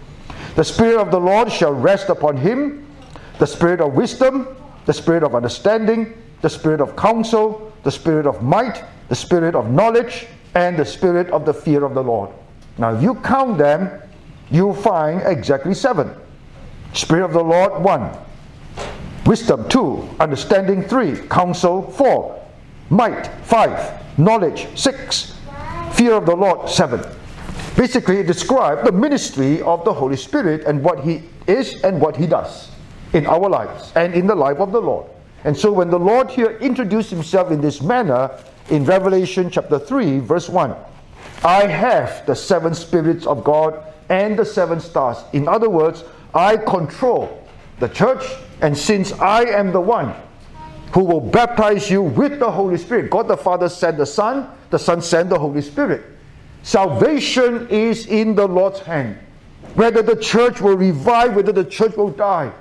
[0.55, 2.87] The Spirit of the Lord shall rest upon him
[3.39, 4.49] the spirit of wisdom,
[4.85, 9.71] the spirit of understanding, the spirit of counsel, the spirit of might, the spirit of
[9.71, 12.31] knowledge, and the spirit of the fear of the Lord.
[12.77, 14.03] Now, if you count them,
[14.51, 16.11] you'll find exactly seven.
[16.93, 18.11] Spirit of the Lord, one.
[19.25, 20.09] Wisdom, two.
[20.21, 21.17] Understanding, three.
[21.29, 22.45] Counsel, four.
[22.91, 24.03] Might, five.
[24.19, 25.38] Knowledge, six.
[25.99, 27.03] Fear of the Lord, seven.
[27.75, 32.17] Basically, it describes the ministry of the Holy Spirit and what He is and what
[32.17, 32.71] He does
[33.15, 35.11] in our lives and in the life of the Lord.
[35.43, 38.31] And so when the Lord here introduced himself in this manner
[38.71, 40.73] in Revelation chapter 3, verse 1,
[41.43, 45.19] I have the seven spirits of God and the seven stars.
[45.33, 47.45] In other words, I control
[47.81, 48.23] the church,
[48.61, 50.15] and since I am the one
[50.93, 54.79] who will baptize you with the Holy Spirit, God the Father sent the Son, the
[54.79, 56.05] Son sent the Holy Spirit.
[56.63, 59.19] Salvation is in the Lord's hand.
[59.75, 62.53] Whether the church will revive, whether the church will die,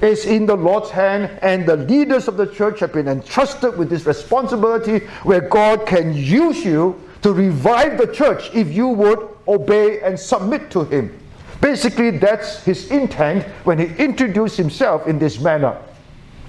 [0.00, 3.90] is in the Lord's hand, and the leaders of the church have been entrusted with
[3.90, 10.00] this responsibility where God can use you to revive the church if you would obey
[10.00, 11.18] and submit to Him.
[11.60, 15.76] Basically, that's His intent when He introduced Himself in this manner.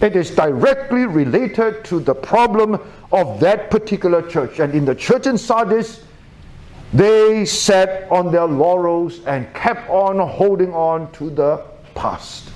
[0.02, 2.80] It is directly related to the problem
[3.12, 4.60] of that particular church.
[4.60, 6.04] And in the church in Sardis,
[6.94, 11.64] they sat on their laurels and kept on holding on to the
[11.96, 12.50] past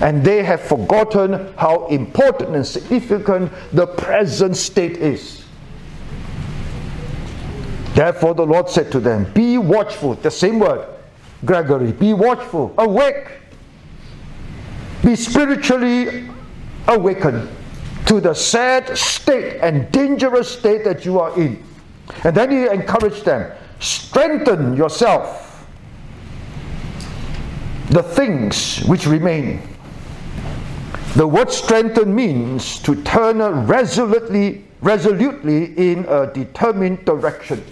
[0.00, 5.44] and they have forgotten how important and significant the present state is.
[7.94, 10.88] Therefore, the Lord said to them, Be watchful, the same word,
[11.44, 13.28] gregoreo, be watchful, awake,
[15.04, 16.28] be spiritually
[16.88, 17.48] awakened
[18.06, 21.62] to the sad state and dangerous state that you are in.
[22.24, 25.66] And then he encouraged them strengthen yourself,
[27.90, 29.60] the things which remain.
[31.16, 37.62] The word strengthen means to turn resolutely, resolutely in a determined direction.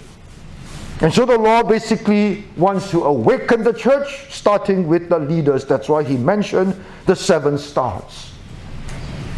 [1.01, 5.65] And so the Lord basically wants to awaken the church, starting with the leaders.
[5.65, 8.32] That's why he mentioned the seven stars.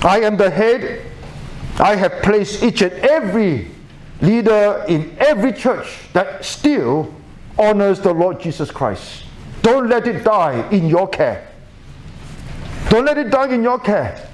[0.05, 1.01] I am the head.
[1.81, 3.69] I have placed each and every
[4.21, 7.13] leader in every church that still
[7.59, 9.25] honors the Lord Jesus Christ.
[9.63, 11.49] Don't let it die in your care.
[12.91, 14.29] Don't let it die in your care.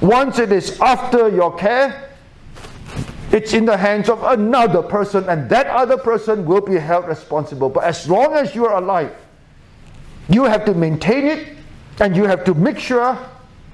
[0.00, 2.10] Once it is after your care,
[3.30, 7.68] it's in the hands of another person, and that other person will be held responsible.
[7.70, 9.14] But as long as you are alive,
[10.28, 11.56] you have to maintain it
[12.00, 13.16] and you have to make sure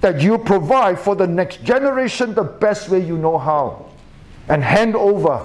[0.01, 3.87] that you provide for the next generation the best way you know how
[4.49, 5.45] and hand over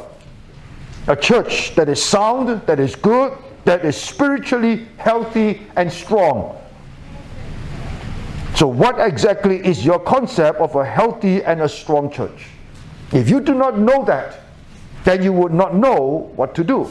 [1.08, 3.34] a church that is sound, that is good,
[3.66, 6.58] that is spiritually healthy and strong.
[8.56, 12.48] So, what exactly is your concept of a healthy and a strong church?
[13.12, 14.42] If you do not know that,
[15.04, 16.89] then you would not know what to do.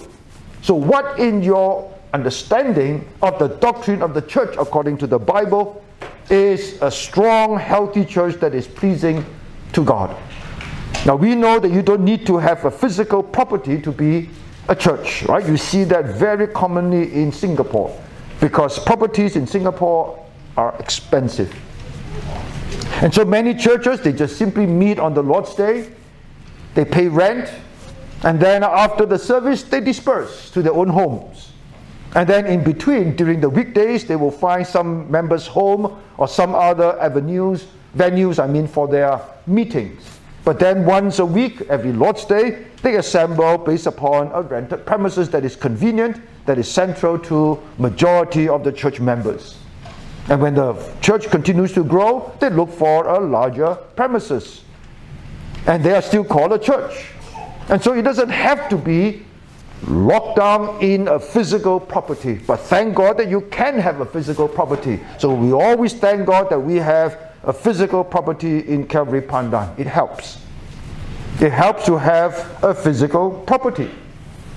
[0.60, 5.82] So, what in your understanding of the doctrine of the church according to the Bible
[6.30, 9.24] is a strong, healthy church that is pleasing
[9.72, 10.16] to God?
[11.04, 14.30] Now we know that you don't need to have a physical property to be
[14.68, 15.46] a church, right?
[15.46, 18.00] You see that very commonly in Singapore
[18.40, 20.24] because properties in Singapore
[20.56, 21.54] are expensive.
[23.02, 25.92] And so many churches, they just simply meet on the Lord's Day,
[26.74, 27.50] they pay rent,
[28.22, 31.51] and then after the service, they disperse to their own homes.
[32.14, 36.54] And then in between, during the weekdays, they will find some members' home or some
[36.54, 40.18] other avenues, venues, I mean, for their meetings.
[40.44, 45.30] But then once a week, every Lord's Day, they assemble based upon a rented premises
[45.30, 49.56] that is convenient, that is central to majority of the church members.
[50.28, 54.64] And when the church continues to grow, they look for a larger premises.
[55.66, 57.06] And they are still called a church.
[57.68, 59.24] And so it doesn't have to be
[59.86, 62.34] locked down in a physical property.
[62.34, 65.00] But thank God that you can have a physical property.
[65.18, 69.76] So we always thank God that we have a physical property in Calvary Pandan.
[69.78, 70.38] It helps.
[71.40, 73.90] It helps to have a physical property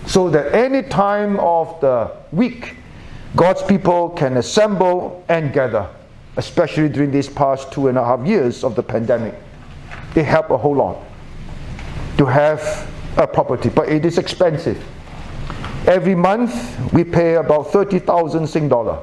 [0.05, 2.75] so that any time of the week,
[3.35, 5.89] God's people can assemble and gather,
[6.37, 9.33] especially during these past two and a half years of the pandemic.
[10.15, 11.03] It helped a whole lot
[12.17, 14.81] to have a property, but it is expensive.
[15.87, 18.99] Every month we pay about 30,000 Sing dollar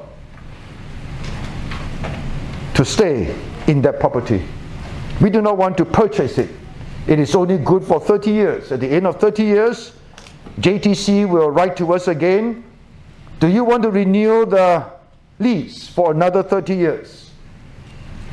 [2.73, 3.33] to stay
[3.67, 4.43] in that property.
[5.21, 6.49] We do not want to purchase it.
[7.07, 8.71] It is only good for 30 years.
[8.71, 9.93] At the end of 30 years,
[10.59, 12.65] JTC will write to us again.
[13.39, 14.85] Do you want to renew the
[15.39, 17.31] lease for another 30 years?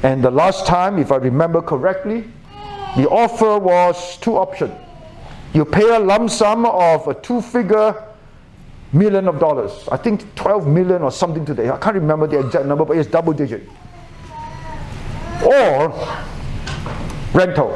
[0.02, 2.24] And the last time, if I remember correctly,
[2.96, 4.72] the offer was two options.
[5.52, 7.94] You pay a lump sum of a two figure
[8.92, 9.88] million of dollars.
[9.90, 11.70] I think 12 million or something today.
[11.70, 13.68] I can't remember the exact number, but it's double digit
[15.44, 15.88] or
[17.32, 17.72] rental.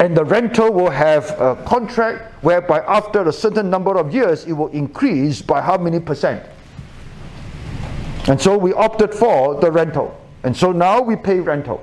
[0.00, 4.52] And the rental will have a contract whereby after a certain number of years it
[4.52, 6.44] will increase by how many percent.
[8.26, 10.18] And so we opted for the rental.
[10.42, 11.82] And so now we pay rental.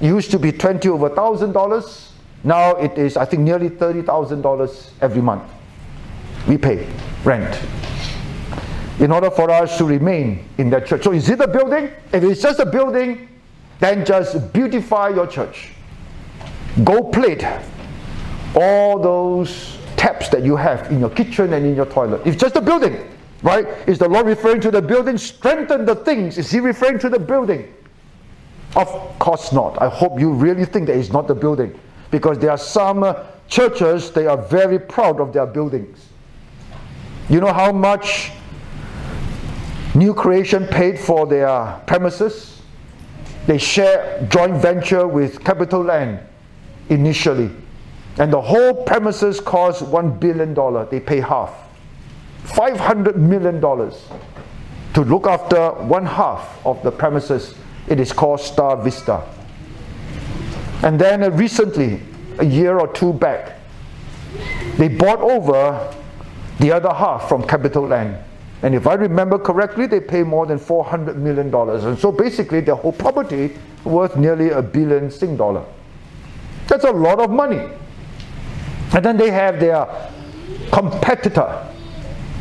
[0.00, 2.12] It used to be 20 over thousand dollars.
[2.44, 5.44] Now it is I think nearly thirty thousand dollars every month.
[6.48, 6.88] We pay
[7.24, 7.60] rent.
[8.98, 11.04] In order for us to remain in that church.
[11.04, 11.90] So is it a building?
[12.12, 13.28] If it's just a building,
[13.80, 15.70] then just beautify your church.
[16.84, 17.44] Go plate
[18.54, 22.22] all those taps that you have in your kitchen and in your toilet.
[22.24, 22.96] It's just a building,
[23.42, 23.66] right?
[23.88, 25.18] Is the Lord referring to the building?
[25.18, 26.38] Strengthen the things.
[26.38, 27.72] Is He referring to the building?
[28.76, 29.80] Of course not.
[29.82, 31.78] I hope you really think that it's not the building.
[32.10, 33.16] Because there are some
[33.48, 36.11] churches, they are very proud of their buildings.
[37.28, 38.32] You know how much
[39.94, 42.60] New Creation paid for their premises?
[43.46, 46.24] They share joint venture with CapitaLand
[46.88, 47.50] initially.
[48.18, 50.54] And the whole premises cost $1 billion.
[50.90, 51.54] They pay half.
[52.44, 57.54] $500 million to look after one half of the premises.
[57.88, 59.26] It is called Star Vista.
[60.82, 62.00] And then uh, recently,
[62.38, 63.58] a year or two back,
[64.76, 65.94] they bought over
[66.58, 68.22] the other half from CapitaLand.
[68.62, 71.52] And if I remember correctly, they pay more than $400 million.
[71.54, 75.64] And so basically, their whole property worth nearly a billion Sing dollar.
[76.68, 77.68] That's a lot of money.
[78.94, 79.88] And then they have their
[80.70, 81.66] competitor,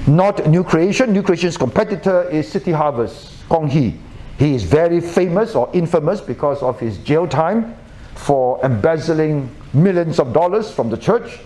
[0.06, 1.12] not New Creation.
[1.12, 3.96] New Creation's competitor is City Harvest, Kong Hee.
[4.38, 7.76] He is very famous or infamous because of his jail time
[8.16, 11.40] for embezzling millions of dollars from the church.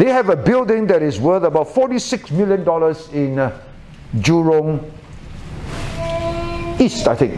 [0.00, 2.60] They have a building that is worth about $46 million
[3.12, 3.60] in uh,
[4.16, 4.90] Jurong
[6.80, 7.34] East, I think.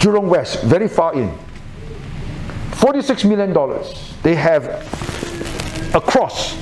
[0.00, 1.32] Jurong West, very far in.
[2.72, 3.54] $46 million.
[4.24, 4.64] They have
[5.94, 6.56] a cross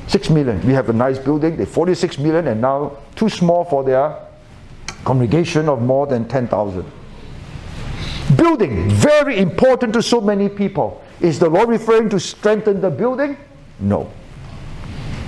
[0.08, 0.66] Six million.
[0.66, 1.56] We have a nice building.
[1.58, 4.29] They 46 million and now too small for their
[5.04, 6.86] congregation of more than 10,000.
[8.36, 11.04] Building, very important to so many people.
[11.20, 13.38] Is the Lord referring to strengthen the building?
[13.80, 14.12] No.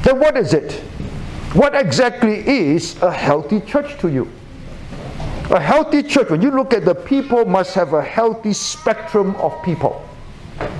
[0.04, 0.74] Then what is it?
[1.54, 4.32] What exactly is a healthy church to you?
[5.50, 9.62] A healthy church, when you look at the people, must have a healthy spectrum of
[9.64, 10.08] people.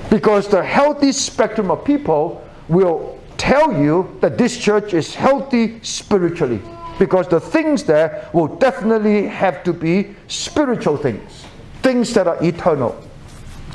[0.08, 6.62] Because the healthy spectrum of people will tell you that this church is healthy spiritually
[6.98, 11.44] because the things there will definitely have to be spiritual things,
[11.82, 12.96] things that are eternal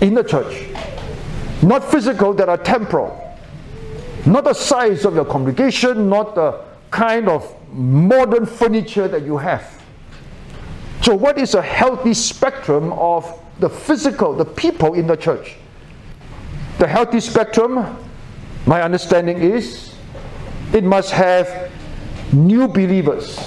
[0.02, 0.70] in the church,
[1.62, 3.24] not physical, that are temporal.
[4.26, 9.82] Not the size of your congregation, not the kind of modern furniture that you have.
[11.02, 15.56] So, what is a healthy spectrum of the physical, the people in the church?
[16.80, 17.98] The healthy spectrum,
[18.66, 19.96] my understanding is,
[20.74, 21.67] it must have
[22.34, 23.38] new believers.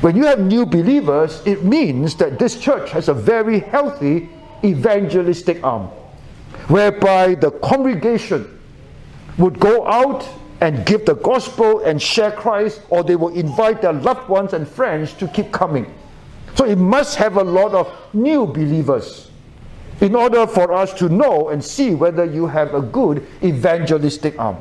[0.00, 4.28] When you have new believers, it means that this church has a very healthy
[4.64, 5.88] evangelistic arm,
[6.68, 8.58] whereby the congregation
[9.38, 10.28] would go out
[10.60, 14.66] and give the gospel and share Christ, or they will invite their loved ones and
[14.66, 15.92] friends to keep coming.
[16.54, 19.30] So it must have a lot of new believers
[20.00, 24.56] in order for us to know and see whether you have a good evangelistic arm.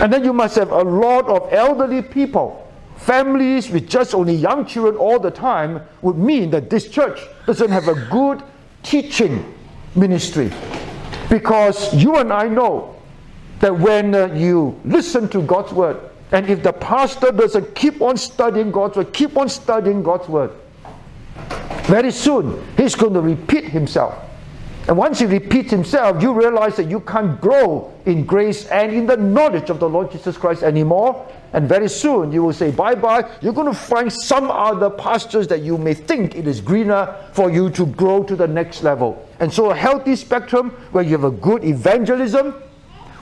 [0.00, 2.66] And then you must have a lot of elderly people.
[2.96, 7.70] Families with just only young children all the time would mean that this church doesn't
[7.70, 8.42] have a good
[8.82, 9.54] teaching
[9.94, 10.50] ministry.
[11.28, 12.96] Because you and I know
[13.60, 15.98] that when uh, you listen to God's word,
[16.32, 20.50] and if the pastor doesn't keep on studying God's word, keep on studying God's word,
[21.84, 24.14] very soon he's going to repeat himself.
[24.90, 29.06] And once he repeats himself, you realize that you can't grow in grace and in
[29.06, 31.28] the knowledge of the Lord Jesus Christ anymore.
[31.52, 33.30] And very soon you will say bye bye.
[33.40, 37.52] You're going to find some other pastures that you may think it is greener for
[37.52, 39.24] you to grow to the next level.
[39.38, 42.50] And so, a healthy spectrum where you have a good evangelism,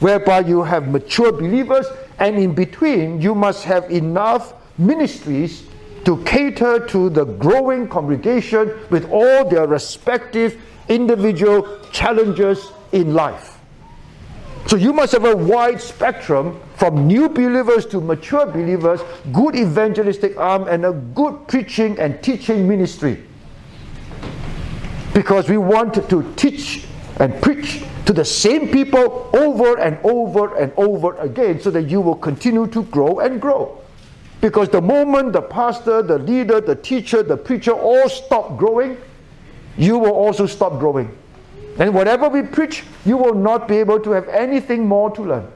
[0.00, 1.84] whereby you have mature believers,
[2.18, 5.64] and in between, you must have enough ministries
[6.06, 10.58] to cater to the growing congregation with all their respective
[10.88, 13.58] individual challenges in life.
[14.66, 19.00] So you must have a wide spectrum from new believers to mature believers,
[19.32, 23.24] good evangelistic arm, and a good preaching and teaching ministry.
[25.14, 26.84] Because we want to teach
[27.18, 32.00] and preach to the same people over and over and over again so that you
[32.00, 33.82] will continue to grow and grow.
[34.40, 38.96] Because the moment the pastor, the leader, the teacher, the preacher all stop growing,
[39.78, 41.16] you will also stop growing.
[41.78, 45.52] And whatever we preach, you will not be able to have anything more to learn.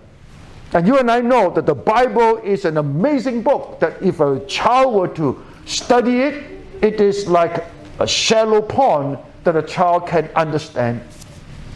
[0.73, 4.41] And you and I know that the Bible is an amazing book that if a
[4.47, 6.45] child were to study it,
[6.81, 7.65] it is like
[7.99, 11.03] a shallow pond that a child can understand.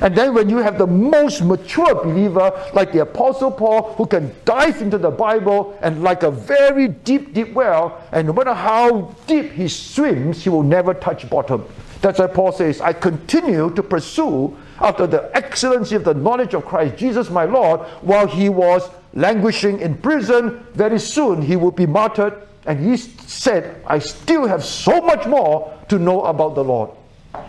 [0.00, 4.34] And then when you have the most mature believer, like the Apostle Paul, who can
[4.44, 9.14] dive into the Bible and like a very deep, deep well, and no matter how
[9.26, 11.64] deep he swims, he will never touch bottom.
[12.00, 16.64] That's why Paul says, I continue to pursue after the excellency of the knowledge of
[16.64, 21.86] Christ Jesus my Lord, while he was languishing in prison, very soon he would be
[21.86, 22.34] martyred.
[22.66, 26.90] And he said, I still have so much more to know about the Lord.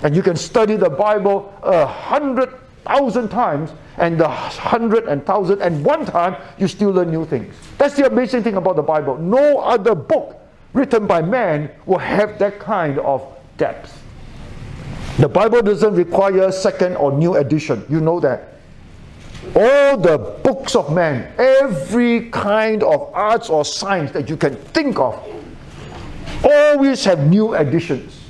[0.04, 2.54] And you can study the Bible a hundred
[2.86, 7.54] thousand times, and the hundred and thousand and one time, you still learn new things.
[7.78, 9.18] That's the amazing thing about the Bible.
[9.18, 10.40] No other book
[10.74, 13.28] written by man will have that kind of
[13.58, 13.97] depth.
[15.18, 17.84] The Bible doesn't require second or new edition.
[17.90, 18.54] You know that.
[19.56, 25.00] All the books of man, every kind of arts or science that you can think
[25.00, 25.18] of,
[26.44, 28.30] always have new editions.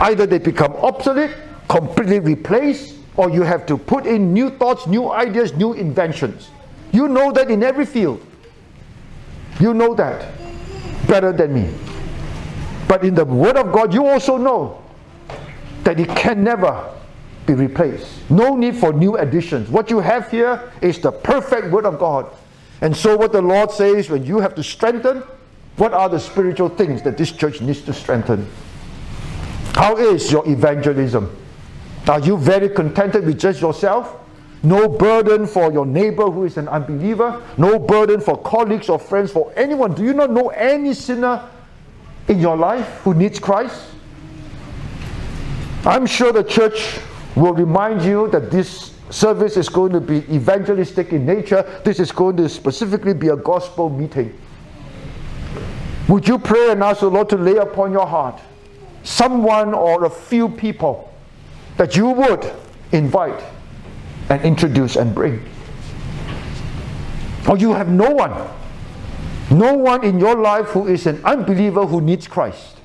[0.00, 1.34] Either they become obsolete,
[1.68, 6.50] completely replaced, or you have to put in new thoughts, new ideas, new inventions.
[6.92, 8.24] You know that in every field.
[9.60, 10.28] You know that
[11.06, 11.72] better than me.
[12.86, 14.81] But in the Word of God, you also know
[15.84, 16.92] that it can never
[17.46, 18.30] be replaced.
[18.30, 19.68] No need for new additions.
[19.68, 22.30] What you have here is the perfect Word of God.
[22.80, 25.22] And so, what the Lord says when you have to strengthen,
[25.76, 28.48] what are the spiritual things that this church needs to strengthen?
[29.74, 31.36] How is your evangelism?
[32.08, 34.18] Are you very contented with just yourself?
[34.62, 37.42] No burden for your neighbor who is an unbeliever?
[37.56, 39.94] No burden for colleagues or friends, for anyone?
[39.94, 41.48] Do you not know any sinner
[42.28, 43.91] in your life who needs Christ?
[45.84, 47.00] I'm sure the church
[47.34, 51.62] will remind you that this service is going to be evangelistic in nature.
[51.84, 54.38] This is going to specifically be a gospel meeting.
[56.08, 58.40] Would you pray and ask the Lord to lay upon your heart
[59.02, 61.12] someone or a few people
[61.76, 62.52] that you would
[62.92, 63.42] invite
[64.28, 65.44] and introduce and bring?
[67.48, 68.48] Or you have no one,
[69.50, 72.76] no one in your life who is an unbeliever who needs Christ?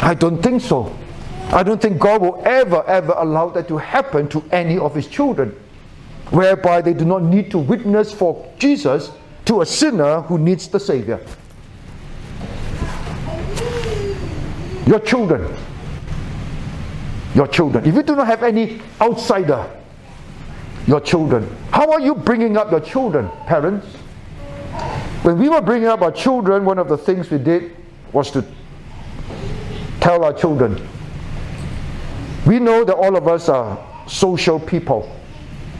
[0.00, 0.96] I don't think so.
[1.50, 5.06] I don't think God will ever, ever allow that to happen to any of His
[5.06, 5.58] children,
[6.30, 9.10] whereby they do not need to witness for Jesus
[9.46, 11.20] to a sinner who needs the Savior.
[14.86, 15.54] Your children.
[17.34, 17.86] Your children.
[17.86, 19.70] If you do not have any outsider,
[20.86, 21.48] your children.
[21.70, 23.86] How are you bringing up your children, parents?
[25.22, 27.74] When we were bringing up our children, one of the things we did
[28.12, 28.44] was to
[30.00, 30.86] tell our children
[32.46, 33.78] we know that all of us are
[34.08, 35.14] social people.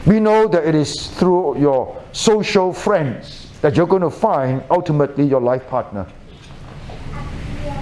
[0.05, 5.25] We know that it is through your social friends that you're going to find ultimately
[5.25, 6.07] your life partner.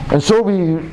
[0.10, 0.90] And so we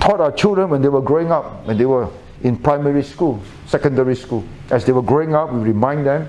[0.00, 2.10] taught our children when they were growing up, when they were
[2.42, 6.28] in primary school, secondary school, as they were growing up, we remind them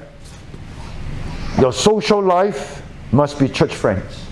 [1.60, 2.82] your social life
[3.12, 4.24] must be church friends.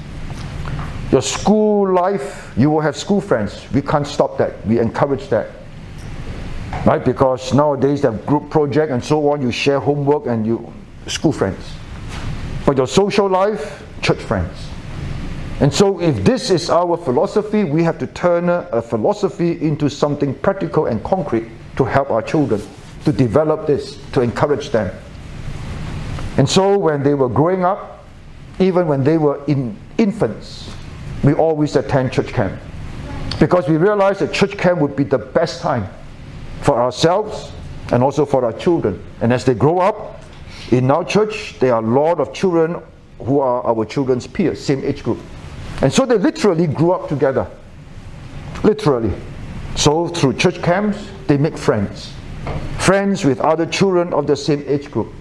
[1.14, 3.66] Your school life, you will have school friends.
[3.72, 4.68] We can't stop that.
[4.68, 5.48] We encourage that
[6.86, 7.04] right?
[7.04, 9.42] Because nowadays they have group project and so on.
[9.42, 10.72] You share homework and you
[11.08, 11.74] school friends,
[12.66, 14.70] but your social life, church friends.
[15.60, 20.34] And so, if this is our philosophy, we have to turn a philosophy into something
[20.34, 21.46] practical and concrete
[21.78, 22.62] to help our children
[23.06, 24.94] to develop this, to encourage them.
[26.38, 28.04] And so, when they were growing up,
[28.60, 30.73] even when they were in infants,
[31.24, 32.60] we always attend church camp
[33.40, 35.88] because we realized that church camp would be the best time
[36.62, 37.52] for ourselves
[37.92, 39.04] and also for our children.
[39.22, 40.24] And as they grow up
[40.72, 42.82] in our church, there are a lot of children
[43.20, 45.20] who are our children's peers, same age group.
[45.82, 47.48] And so they literally grew up together.
[48.64, 49.14] Literally.
[49.76, 52.14] So through church camps, they make friends.
[52.80, 55.12] Friends with other children of the same age group.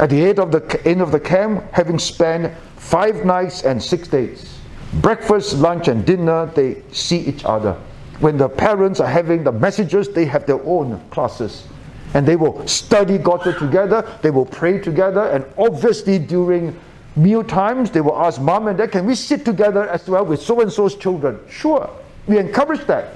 [0.00, 4.06] At the end of the end of the camp, having spent five nights and six
[4.06, 4.57] days,
[4.94, 7.76] breakfast, lunch, and dinner, they see each other
[8.20, 11.66] when the parents are having the messages, they have their own classes.
[12.14, 16.78] And they will study word together, they will pray together, and obviously during
[17.16, 20.40] meal times, they will ask mom and dad, can we sit together as well with
[20.40, 21.38] so and so's children?
[21.48, 21.88] Sure,
[22.26, 23.14] we encourage that.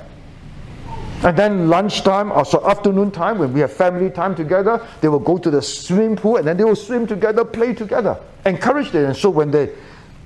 [1.25, 5.39] And then lunchtime, also afternoon time, when we have family time together, they will go
[5.39, 8.19] to the swimming pool and then they will swim together, play together.
[8.45, 9.07] Encourage them.
[9.07, 9.71] And so when they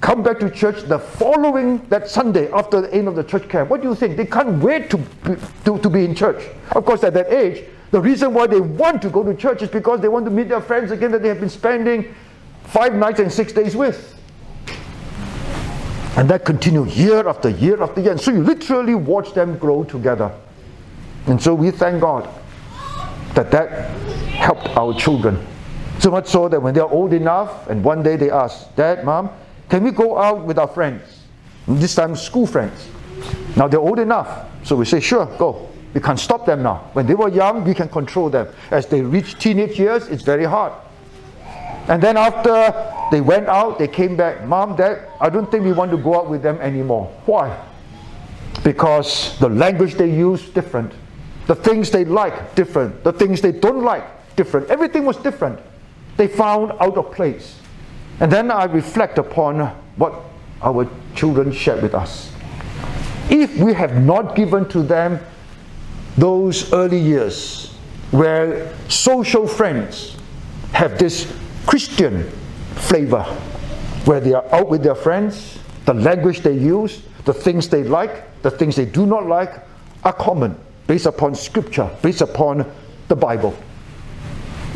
[0.00, 3.70] come back to church the following that Sunday after the end of the church camp.
[3.70, 4.16] What do you think?
[4.16, 6.44] They can't wait to be, to, to be in church.
[6.72, 9.68] Of course, at that age, the reason why they want to go to church is
[9.68, 12.14] because they want to meet their friends again that they have been spending
[12.64, 14.14] five nights and six days with.
[16.16, 18.12] And that continued year after year after year.
[18.12, 20.32] And so you literally watch them grow together.
[21.26, 22.28] And so we thank God
[23.34, 23.90] that that
[24.30, 25.44] helped our children.
[25.98, 29.30] So much so that when they're old enough, and one day they ask, Dad, Mom,
[29.68, 31.22] can we go out with our friends?
[31.66, 32.88] And this time, school friends.
[33.56, 34.46] Now they're old enough.
[34.64, 35.68] So we say, Sure, go.
[35.94, 36.90] We can't stop them now.
[36.92, 38.48] When they were young, we can control them.
[38.70, 40.72] As they reach teenage years, it's very hard.
[41.88, 42.74] And then after
[43.10, 44.44] they went out, they came back.
[44.44, 47.06] Mom, Dad, I don't think we want to go out with them anymore.
[47.24, 47.56] Why?
[48.62, 50.92] Because the language they use different.
[51.46, 53.02] The things they like different.
[53.04, 54.04] The things they don't like
[54.36, 54.68] different.
[54.68, 55.58] Everything was different.
[56.16, 57.58] They found out of place.
[58.20, 60.14] And then I reflect upon what
[60.62, 62.32] our children shared with us.
[63.28, 65.20] If we have not given to them
[66.16, 67.74] those early years
[68.10, 70.16] where social friends
[70.72, 71.32] have this
[71.66, 72.30] Christian
[72.76, 73.24] flavor,
[74.04, 78.42] where they are out with their friends, the language they use, the things they like,
[78.42, 79.52] the things they do not like
[80.04, 80.56] are common,
[80.86, 82.64] based upon scripture, based upon
[83.08, 83.56] the Bible.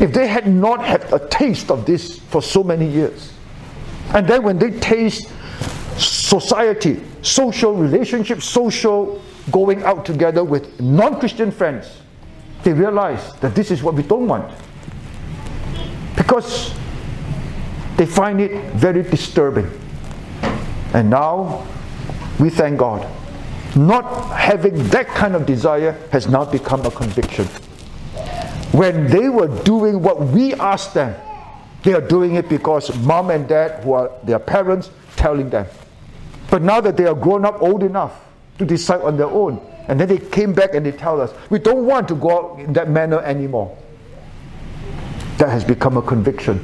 [0.01, 3.31] If they had not had a taste of this for so many years,
[4.15, 5.31] and then when they taste
[5.95, 9.21] society, social relationships, social
[9.51, 12.01] going out together with non Christian friends,
[12.63, 14.51] they realize that this is what we don't want.
[16.17, 16.73] Because
[17.97, 19.69] they find it very disturbing.
[20.95, 21.67] And now
[22.39, 23.07] we thank God.
[23.75, 27.47] Not having that kind of desire has now become a conviction.
[28.71, 31.15] When they were doing what we asked them,
[31.83, 35.65] they are doing it because mom and dad, who are their parents, telling them.
[36.49, 38.19] But now that they are grown up old enough
[38.59, 41.59] to decide on their own, and then they came back and they tell us, we
[41.59, 43.75] don't want to go out in that manner anymore.
[45.37, 46.63] That has become a conviction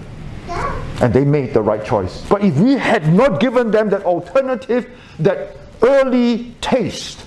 [1.02, 2.26] and they made the right choice.
[2.30, 4.90] But if we had not given them that alternative,
[5.20, 7.26] that early taste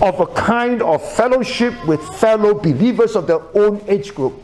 [0.00, 4.34] of a kind of fellowship with fellow believers of their own age group,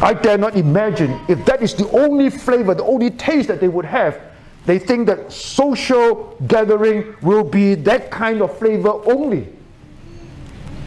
[0.00, 3.68] I dare not imagine if that is the only flavor, the only taste that they
[3.68, 4.20] would have.
[4.64, 9.48] They think that social gathering will be that kind of flavor only.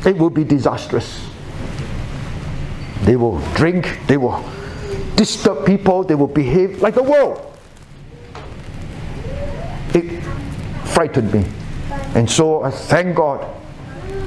[0.05, 1.27] It will be disastrous.
[3.01, 4.43] They will drink, they will
[5.15, 7.57] disturb people, they will behave like the world.
[9.93, 10.21] It
[10.85, 11.45] frightened me.
[12.13, 13.47] And so I thank God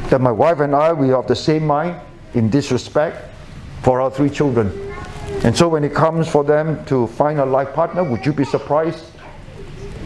[0.09, 2.01] that my wife and I, we are of the same mind
[2.33, 3.31] in this respect
[3.83, 4.73] for our three children.
[5.45, 8.45] And so when it comes for them to find a life partner, would you be
[8.45, 9.05] surprised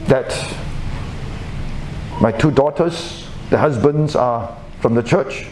[0.07, 0.35] that
[2.21, 5.47] my two daughters, the husbands are from the church?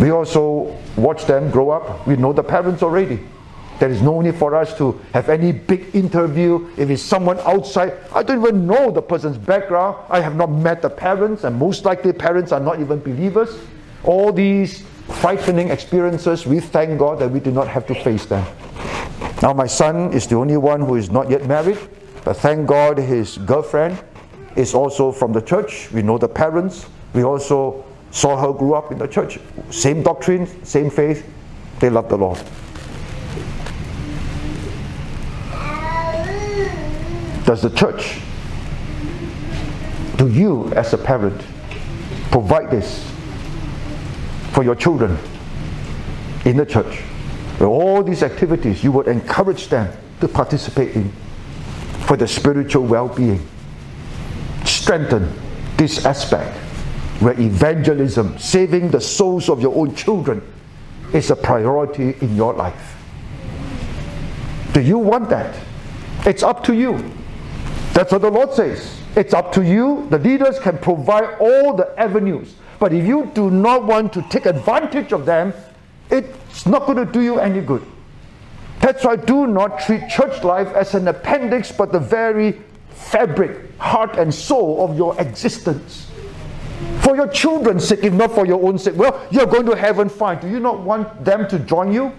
[0.00, 2.06] We also watch them grow up.
[2.06, 3.20] We know the parents already.
[3.78, 6.68] There is no need for us to have any big interview.
[6.76, 9.96] If it's someone outside, I don't even know the person's background.
[10.08, 13.56] I have not met the parents, and most likely parents are not even believers.
[14.02, 14.82] All these
[15.20, 18.44] frightening experiences, we thank God that we do not have to face them.
[19.42, 21.78] Now, my son is the only one who is not yet married,
[22.24, 24.02] but thank God his girlfriend
[24.56, 25.90] is also from the church.
[25.92, 26.86] We know the parents.
[27.14, 29.38] We also saw her grow up in the church.
[29.70, 31.24] Same doctrine, same faith.
[31.78, 32.42] They love the Lord.
[37.48, 38.20] Does the church,
[40.18, 41.40] do you as a parent,
[42.30, 43.10] provide this
[44.52, 45.16] for your children
[46.44, 47.00] in the church?
[47.58, 49.90] All these activities you would encourage them
[50.20, 51.10] to participate in
[52.00, 53.40] for their spiritual well being.
[54.66, 55.32] Strengthen
[55.78, 56.54] this aspect
[57.20, 60.42] where evangelism, saving the souls of your own children,
[61.14, 62.94] is a priority in your life.
[64.74, 65.58] Do you want that?
[66.26, 67.14] It's up to you.
[67.98, 68.96] That's what the Lord says.
[69.16, 70.06] It's up to you.
[70.10, 72.54] The leaders can provide all the avenues.
[72.78, 75.52] But if you do not want to take advantage of them,
[76.08, 77.84] it's not going to do you any good.
[78.78, 84.16] That's why do not treat church life as an appendix, but the very fabric, heart,
[84.16, 86.08] and soul of your existence.
[87.00, 88.94] For your children's sake, if not for your own sake.
[88.94, 90.38] Well, you're going to heaven, fine.
[90.38, 92.12] Do you not want them to join you?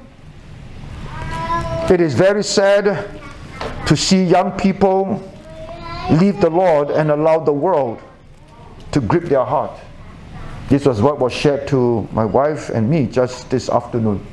[1.90, 3.18] It is very sad
[3.88, 5.29] to see young people
[6.12, 8.02] leave the Lord and allow the world
[8.92, 9.72] to grip their heart.
[10.68, 14.26] This was what was shared to my wife and me just this afternoon.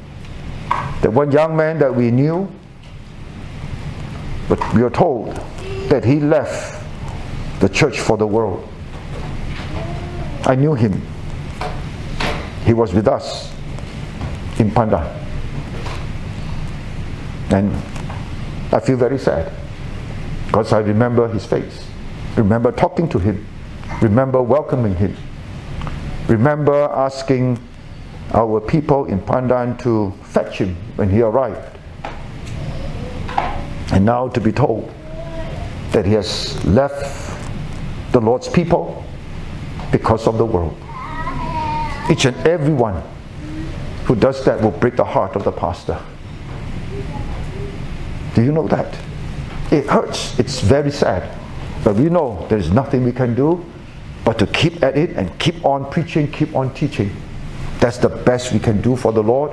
[1.03, 2.51] That one young man that we knew,
[4.49, 5.35] but we are told
[5.89, 6.83] that he left
[7.61, 8.66] the church for the world.
[10.45, 11.03] I knew him.
[12.64, 13.53] He was with us
[14.59, 15.05] in Pandan.
[17.51, 17.72] And
[18.72, 19.53] I feel very sad
[20.57, 21.87] because I remember his face,
[22.35, 23.47] remember talking to him,
[24.01, 25.15] remember welcoming him,
[26.29, 27.59] remember asking
[28.33, 31.79] our people in Pandan to fetch him when he arrived.
[33.93, 34.91] And now to be told
[35.91, 37.39] that he has left
[38.13, 39.05] the Lord's people
[39.93, 40.75] because of the world.
[42.11, 43.03] Each and every one
[44.07, 46.01] who does that will break the heart of the pastor.
[48.35, 49.06] Do you know that?
[49.71, 50.39] It hurts.
[50.39, 51.37] It's very sad.
[51.85, 53.64] But we know there's nothing we can do
[54.25, 57.14] but to keep at it and keep on preaching, keep on teaching.
[57.79, 59.53] That's the best we can do for the Lord.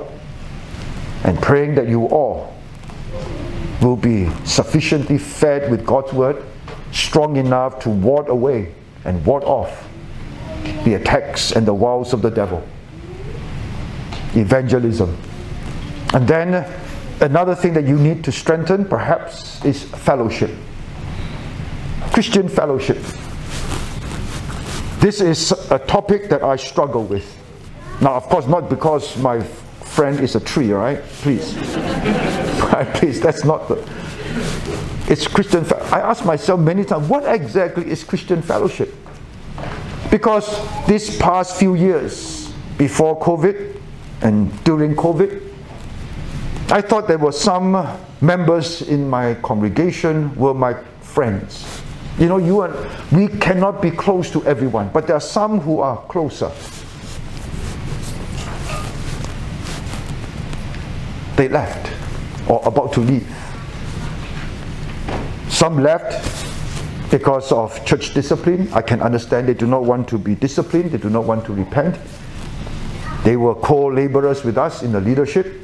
[1.23, 2.55] And praying that you all
[3.83, 6.43] will be sufficiently fed with God's word,
[6.91, 8.73] strong enough to ward away
[9.05, 9.87] and ward off
[10.85, 12.65] the attacks and the wiles of the devil.
[14.33, 15.15] Evangelism.
[16.15, 16.65] And then
[17.21, 20.51] another thing that you need to strengthen, perhaps, is fellowship.
[22.11, 22.97] Christian fellowship.
[24.99, 27.25] This is a topic that I struggle with.
[28.01, 31.01] Now, of course, not because my friend is a tree, right?
[31.21, 31.53] Please.
[32.95, 33.75] please, that's not the.
[35.07, 35.65] It's Christian.
[35.91, 38.93] I ask myself many times, what exactly is Christian fellowship?
[40.09, 40.47] Because
[40.87, 43.79] these past few years, before COVID
[44.21, 45.52] and during COVID,
[46.69, 47.87] I thought there were some
[48.21, 51.81] members in my congregation were my friends.
[52.17, 55.79] You know, you and we cannot be close to everyone, but there are some who
[55.79, 56.51] are closer.
[61.35, 61.91] they left
[62.49, 63.27] or about to leave.
[65.49, 68.71] Some left because of church discipline.
[68.73, 71.53] I can understand they do not want to be disciplined, they do not want to
[71.53, 71.97] repent.
[73.23, 75.61] They were co laborers with us in the leadership.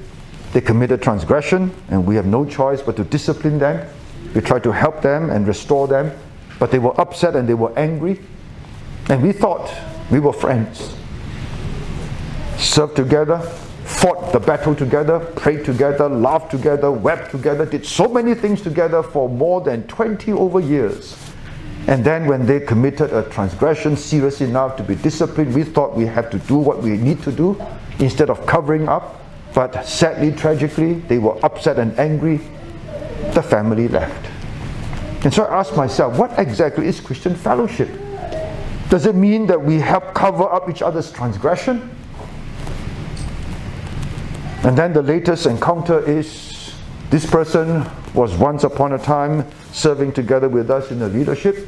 [0.53, 3.87] They committed transgression, and we have no choice but to discipline them.
[4.33, 6.11] We try to help them and restore them,
[6.57, 8.19] but they were upset and they were angry.
[9.09, 9.71] And we thought
[10.11, 10.95] we were friends.
[12.57, 13.39] Served together,
[13.85, 19.01] fought the battle together, prayed together, laughed together, wept together, did so many things together
[19.01, 21.17] for more than 20 over years.
[21.87, 26.05] And then when they committed a transgression serious enough to be disciplined, we thought we
[26.05, 27.59] had to do what we need to do
[27.99, 29.18] instead of covering up.
[29.53, 32.39] But sadly, tragically, they were upset and angry.
[33.33, 34.27] The family left.
[35.23, 37.89] And so I asked myself, what exactly is Christian fellowship?
[38.89, 41.95] Does it mean that we help cover up each other's transgression?
[44.63, 46.73] And then the latest encounter is
[47.09, 51.67] this person was once upon a time serving together with us in the leadership,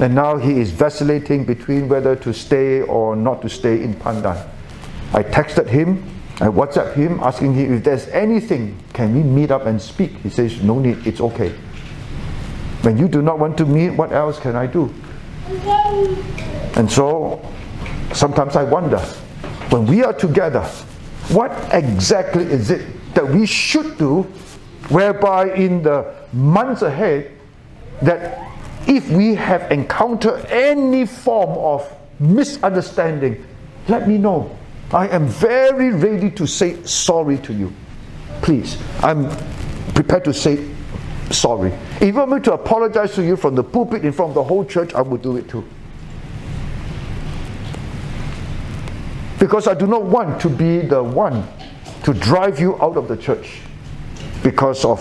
[0.00, 4.48] and now he is vacillating between whether to stay or not to stay in Pandan.
[5.12, 6.04] I texted him,
[6.38, 10.16] I WhatsApp him asking him if there's anything, can we meet up and speak?
[10.18, 11.50] He says, No need, it's okay.
[12.82, 14.92] When you do not want to meet, what else can I do?
[16.76, 17.40] And so
[18.12, 18.98] sometimes I wonder,
[19.70, 20.62] when we are together,
[21.28, 24.22] what exactly is it that we should do
[24.90, 27.32] whereby in the months ahead
[28.02, 28.46] that
[28.86, 33.44] if we have encountered any form of misunderstanding
[33.88, 34.56] let me know
[34.92, 37.72] i am very ready to say sorry to you
[38.42, 39.28] please i'm
[39.94, 40.68] prepared to say
[41.30, 44.34] sorry if you want me to apologize to you from the pulpit in front of
[44.34, 45.64] the whole church i will do it too
[49.38, 51.46] Because I do not want to be the one
[52.04, 53.60] to drive you out of the church
[54.42, 54.98] because of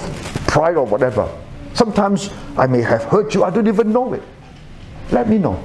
[0.48, 1.30] pride or whatever.
[1.74, 4.24] Sometimes I may have hurt you, I don't even know it.
[5.12, 5.64] Let me know.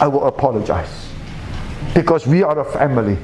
[0.00, 1.08] I will apologize.
[1.94, 3.16] Because we are a family.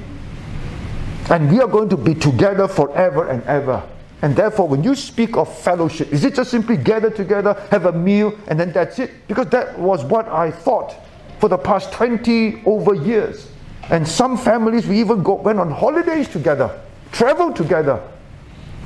[1.30, 3.82] And we are going to be together forever and ever.
[4.22, 7.92] And therefore, when you speak of fellowship, is it just simply gather together, have a
[7.92, 9.28] meal, and then that's it?
[9.28, 10.94] Because that was what I thought
[11.38, 13.50] for the past 20 over years.
[13.90, 16.80] And some families, we even go, went on holidays together,
[17.12, 18.02] traveled together.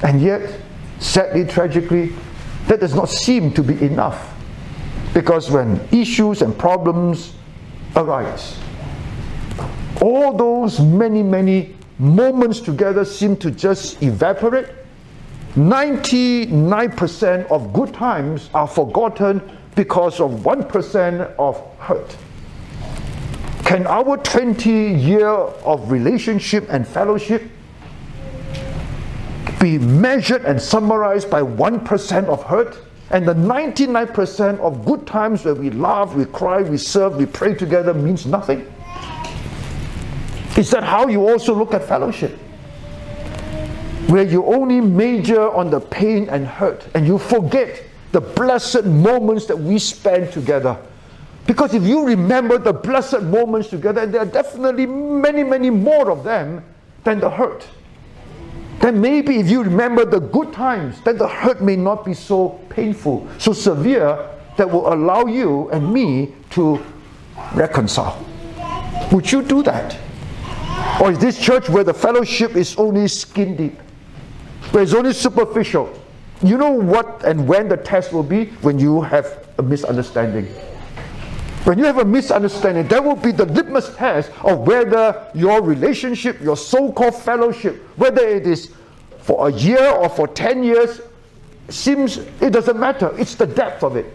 [0.03, 0.61] And yet,
[0.99, 2.13] sadly, tragically,
[2.67, 4.35] that does not seem to be enough.
[5.15, 7.35] Because when issues and problems
[7.97, 8.59] arise,
[10.01, 14.67] all those many, many moments together seem to just evaporate.
[15.55, 19.41] 99% of good times are forgotten
[19.77, 22.17] because of 1% of hurt.
[23.65, 27.43] Can our 20 year of relationship and fellowship
[29.61, 32.79] be measured and summarized by 1% of hurt
[33.11, 37.55] and the 99% of good times where we laugh, we cry, we serve, we pray
[37.55, 38.72] together means nothing?
[40.57, 42.33] Is that how you also look at fellowship?
[44.09, 47.83] Where you only major on the pain and hurt and you forget
[48.13, 50.77] the blessed moments that we spend together.
[51.47, 56.11] Because if you remember the blessed moments together, and there are definitely many, many more
[56.11, 56.63] of them
[57.05, 57.67] than the hurt,
[58.81, 62.61] then maybe if you remember the good times, then the hurt may not be so
[62.69, 66.81] painful, so severe, that will allow you and me to
[67.55, 68.25] reconcile.
[69.11, 69.97] Would you do that?
[71.01, 73.81] Or is this church where the fellowship is only skin deep,
[74.71, 75.93] where it's only superficial?
[76.43, 78.47] You know what and when the test will be?
[78.63, 80.47] When you have a misunderstanding.
[81.65, 86.41] When you have a misunderstanding, that will be the litmus test of whether your relationship,
[86.41, 88.73] your so called fellowship, whether it is
[89.21, 91.01] for a year or for 10 years,
[91.69, 93.15] seems it doesn't matter.
[93.17, 94.07] It's the depth of it.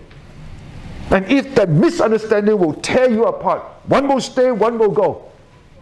[1.10, 5.27] And if that misunderstanding will tear you apart, one will stay, one will go,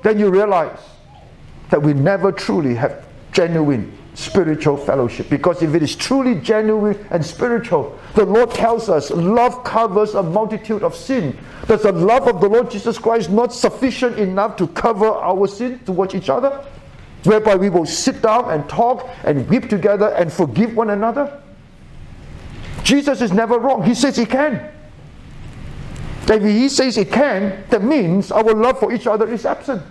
[0.05, 0.77] then you realize
[1.71, 5.27] that we never truly have genuine spiritual fellowship.
[5.31, 10.21] Because if it is truly genuine and spiritual, the Lord tells us love covers a
[10.21, 11.35] multitude of sin.
[11.67, 15.79] Does the love of the Lord Jesus Christ not sufficient enough to cover our sin
[15.79, 16.63] towards each other?
[17.23, 21.41] Whereby we will sit down and talk and weep together and forgive one another?
[22.83, 23.81] Jesus is never wrong.
[23.81, 24.71] He says he can.
[26.27, 29.81] If he says he can, that means our love for each other is absent.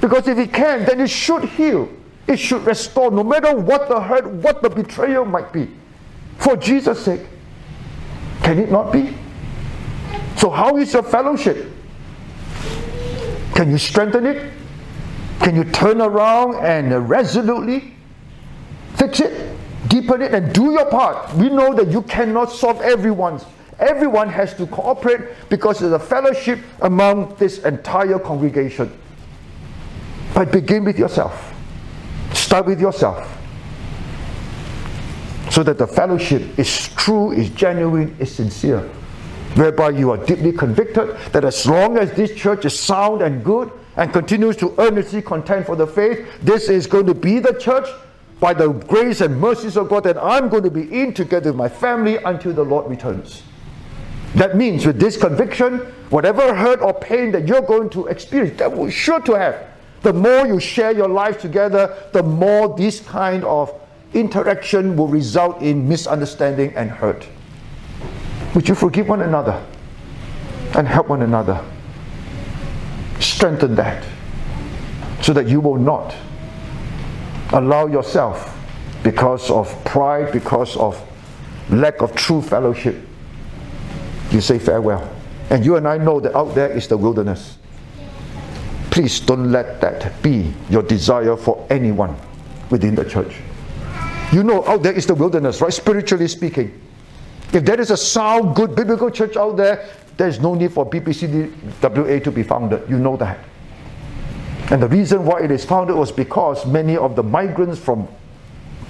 [0.00, 1.88] Because if he can, then it should heal
[2.30, 5.68] it should restore, no matter what the hurt, what the betrayal might be.
[6.38, 7.22] For Jesus' sake.
[8.44, 9.16] Can it not be?
[10.36, 11.72] So, how is your fellowship?
[13.54, 14.52] Can you strengthen it?
[15.40, 17.94] Can you turn around and resolutely
[18.94, 19.56] fix it,
[19.88, 21.34] deepen it, and do your part?
[21.34, 23.44] We know that you cannot solve everyone's.
[23.80, 28.96] Everyone has to cooperate because there's a fellowship among this entire congregation.
[30.34, 31.54] But begin with yourself.
[32.32, 33.36] Start with yourself.
[35.50, 38.88] So that the fellowship is true, is genuine, is sincere.
[39.54, 43.70] Whereby you are deeply convicted that as long as this church is sound and good
[43.96, 47.88] and continues to earnestly contend for the faith, this is going to be the church
[48.38, 51.58] by the grace and mercies of God that I'm going to be in together with
[51.58, 53.42] my family until the Lord returns.
[54.34, 55.78] That means with this conviction,
[56.10, 59.69] whatever hurt or pain that you're going to experience, that we're sure to have,
[60.02, 63.74] the more you share your life together, the more this kind of
[64.14, 67.26] interaction will result in misunderstanding and hurt.
[68.54, 69.62] Would you forgive one another
[70.76, 71.62] and help one another?
[73.20, 74.04] Strengthen that
[75.22, 76.14] so that you will not
[77.52, 78.56] allow yourself,
[79.02, 81.00] because of pride, because of
[81.70, 82.96] lack of true fellowship,
[84.30, 85.08] you say farewell.
[85.50, 87.58] And you and I know that out there is the wilderness.
[88.90, 92.16] Please don't let that be your desire for anyone
[92.70, 93.36] within the church.
[94.32, 95.72] You know, out there is the wilderness, right?
[95.72, 96.80] Spiritually speaking.
[97.52, 100.88] If there is a sound, good biblical church out there, there is no need for
[100.88, 102.88] BPCWA to be founded.
[102.88, 103.38] You know that.
[104.70, 108.06] And the reason why it is founded was because many of the migrants from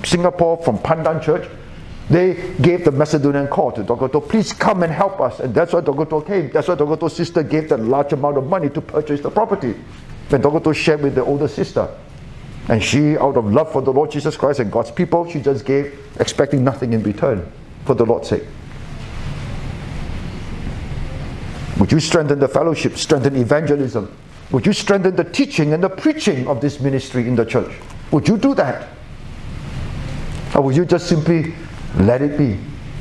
[0.05, 1.49] Singapore, from Pandan Church,
[2.11, 5.39] they gave the Macedonian call to Dr Tow, please come and help us.
[5.39, 6.51] And that's why Dr Tow came.
[6.51, 9.77] That's why Dr Tow's sister gave that large amount of money to purchase the property.
[10.29, 11.89] When Dogoto shared with the older sister.
[12.69, 15.65] And she, out of love for the Lord Jesus Christ and God's people, she just
[15.65, 17.51] gave, expecting nothing in return
[17.85, 18.45] for the Lord's sake.
[21.79, 24.17] Would you strengthen the fellowship, strengthen evangelism?
[24.51, 27.73] Would you strengthen the teaching and the preaching of this ministry in the church?
[28.11, 28.89] Would you do that?
[30.57, 31.55] Or would you just simply
[31.97, 32.59] let it be.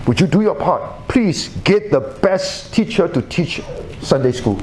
[0.07, 1.07] Would you do your part?
[1.07, 3.61] Please get the best teacher to teach
[4.01, 4.59] Sunday school.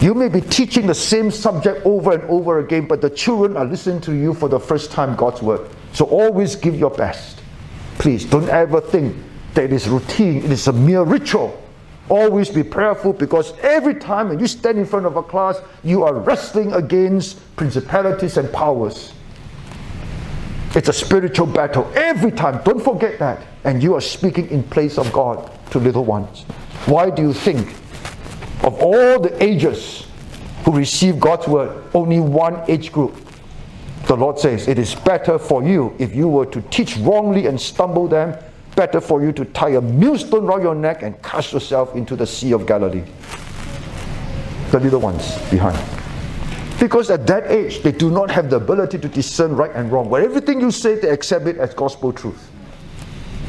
[0.00, 3.64] You may be teaching the same subject over and over again, but the children are
[3.64, 5.70] listening to you for the first time God's word.
[5.92, 7.40] So always give your best.
[7.98, 9.14] Please don't ever think
[9.54, 11.62] that it is routine, it is a mere ritual.
[12.08, 16.02] Always be prayerful because every time when you stand in front of a class, you
[16.02, 19.12] are wrestling against principalities and powers.
[20.74, 22.62] It's a spiritual battle every time.
[22.64, 23.42] Don't forget that.
[23.64, 26.44] And you are speaking in place of God to little ones.
[26.86, 27.74] Why do you think
[28.64, 30.06] of all the ages
[30.64, 33.14] who receive God's word, only one age group?
[34.06, 37.60] The Lord says, It is better for you if you were to teach wrongly and
[37.60, 38.36] stumble them,
[38.74, 42.26] better for you to tie a millstone around your neck and cast yourself into the
[42.26, 43.04] Sea of Galilee.
[44.70, 46.01] The little ones behind.
[46.78, 50.10] Because at that age, they do not have the ability to discern right and wrong.
[50.10, 52.50] But everything you say, they accept it as gospel truth.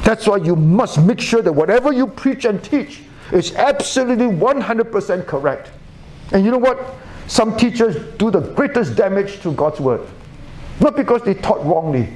[0.03, 3.01] That's why you must make sure that whatever you preach and teach
[3.31, 5.71] is absolutely 100% correct.
[6.31, 6.95] And you know what?
[7.27, 10.01] Some teachers do the greatest damage to God's word.
[10.79, 12.09] Not because they taught wrongly,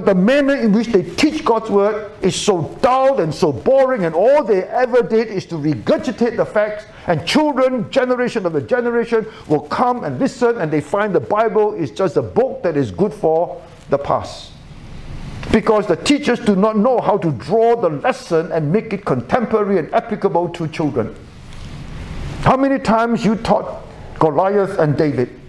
[0.00, 4.06] but the manner in which they teach God's word is so dull and so boring,
[4.06, 6.86] and all they ever did is to regurgitate the facts.
[7.06, 11.90] And children, generation the generation, will come and listen, and they find the Bible is
[11.90, 14.52] just a book that is good for the past.
[15.52, 19.78] Because the teachers do not know how to draw the lesson and make it contemporary
[19.78, 21.14] and applicable to children.
[22.40, 23.84] How many times you taught
[24.18, 25.39] Goliath and David?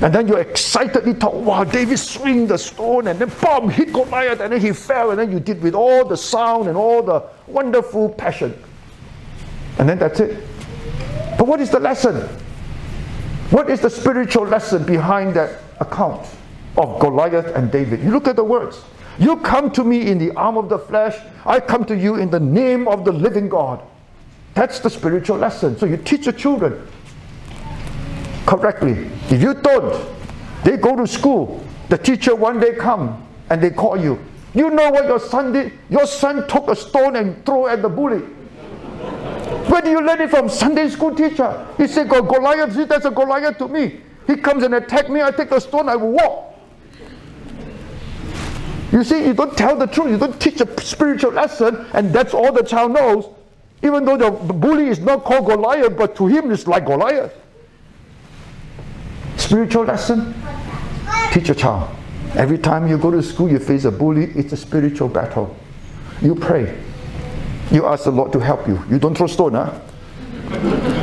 [0.00, 4.40] And then you excitedly talk, wow, David swing the stone and then boom, hit Goliath
[4.40, 7.22] and then he fell and then you did with all the sound and all the
[7.46, 8.56] wonderful passion.
[9.78, 10.42] And then that's it.
[11.38, 12.16] But what is the lesson?
[13.50, 16.26] What is the spiritual lesson behind that account
[16.76, 18.00] of Goliath and David?
[18.02, 18.82] You look at the words.
[19.18, 22.30] You come to me in the arm of the flesh, I come to you in
[22.30, 23.82] the name of the living God.
[24.54, 25.78] That's the spiritual lesson.
[25.78, 26.86] So you teach your children
[28.46, 29.10] correctly.
[29.30, 30.06] If you don't,
[30.64, 31.64] they go to school.
[31.88, 34.18] The teacher one day come and they call you.
[34.54, 35.72] You know what your son did?
[35.88, 38.20] Your son took a stone and threw at the bully.
[39.68, 40.48] Where do you learn it from?
[40.48, 41.66] Sunday school teacher.
[41.76, 44.00] He said, Go Goliath, see, that's a Goliath to me.
[44.26, 46.54] He comes and attack me, I take the stone, I will walk.
[48.92, 52.34] You see, you don't tell the truth, you don't teach a spiritual lesson, and that's
[52.34, 53.26] all the child knows.
[53.82, 57.34] Even though the bully is not called Goliath, but to him it's like Goliath.
[59.52, 60.34] Spiritual lesson?
[61.30, 61.94] Teach your child.
[62.36, 65.54] Every time you go to school, you face a bully, it's a spiritual battle.
[66.22, 66.82] You pray.
[67.70, 68.82] You ask the Lord to help you.
[68.88, 69.78] You don't throw stone, huh?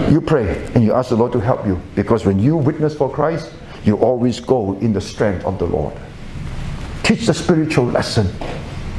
[0.09, 1.79] You pray and you ask the Lord to help you.
[1.93, 5.93] Because when you witness for Christ, you always go in the strength of the Lord.
[7.03, 8.25] Teach the spiritual lesson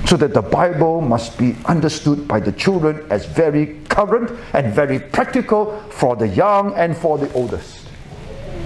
[0.07, 5.01] so that the Bible must be understood by the children as very current and very
[5.01, 7.80] practical for the young and for the oldest.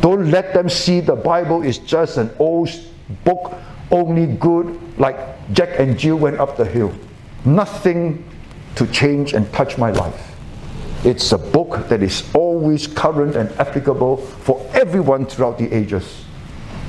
[0.04, 2.68] Don't let them see the Bible is just an old
[3.24, 3.54] book,
[3.90, 5.16] only good, like
[5.54, 6.92] Jack and Jill went up the hill.
[7.46, 8.22] Nothing
[8.74, 10.36] to change and touch my life.
[11.06, 16.26] It's a book that is always current and applicable for everyone throughout the ages.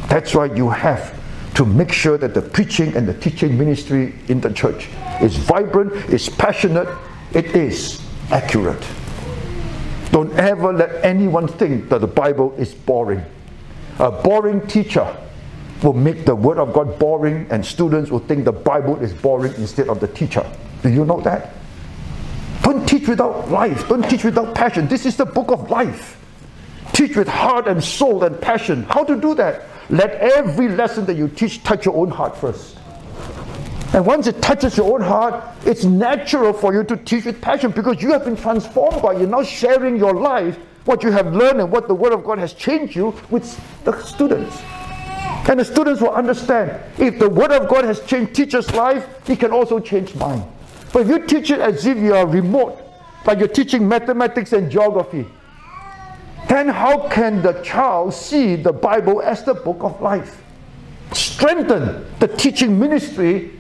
[0.09, 1.17] That's why you have
[1.53, 4.89] to make sure that the preaching and the teaching ministry in the church
[5.21, 6.89] is vibrant, is passionate,
[7.31, 8.85] it is accurate.
[10.15, 13.21] Don't ever let anyone think that the Bible is boring.
[13.99, 15.13] A boring teacher
[15.83, 19.53] will make the Word of God boring, and students will think the Bible is boring
[19.55, 20.49] instead of the teacher.
[20.83, 21.53] Do you know that?
[22.61, 23.89] Don't teach without life.
[23.89, 24.87] Don't teach without passion.
[24.87, 26.17] This is the book of life.
[26.93, 28.83] Teach with heart and soul and passion.
[28.83, 29.63] How to do that?
[29.89, 32.74] Let every lesson that you teach touch your own heart first.
[33.95, 37.71] And once it touches your own heart, it's natural for you to teach with passion
[37.71, 41.61] because you have been transformed by You're Now sharing your life, what you have learned
[41.61, 44.61] and what the Word of God has changed you with the students.
[45.47, 49.39] And the students will understand if the Word of God has changed teacher's life, it
[49.39, 50.43] can also change mine.
[50.91, 52.77] But if you teach it as if you are remote,
[53.25, 55.25] like you're teaching mathematics and geography,
[56.49, 60.43] then how can the child see the Bible as the book of life?
[61.13, 63.54] Strengthen the teaching ministry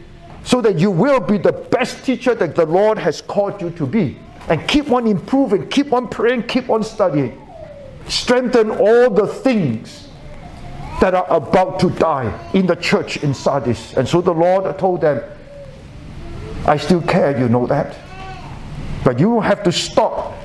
[0.45, 3.85] so that you will be the best teacher that the Lord has called you to
[3.87, 4.17] be.
[4.47, 7.41] And keep on improving, keep on praying, keep on studying.
[8.07, 10.07] Strengthen all the things
[11.01, 13.97] that are about to die in the church in Sardis.
[13.97, 15.23] And so the Lord told them,
[16.67, 17.97] I still care, you know that.
[19.03, 20.35] But you have to stop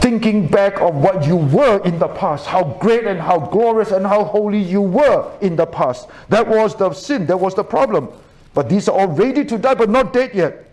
[0.00, 4.06] thinking back of what you were in the past, how great and how glorious and
[4.06, 6.08] how holy you were in the past.
[6.28, 8.08] That was the sin, that was the problem.
[8.54, 10.66] But these are all ready to die, but not dead yet.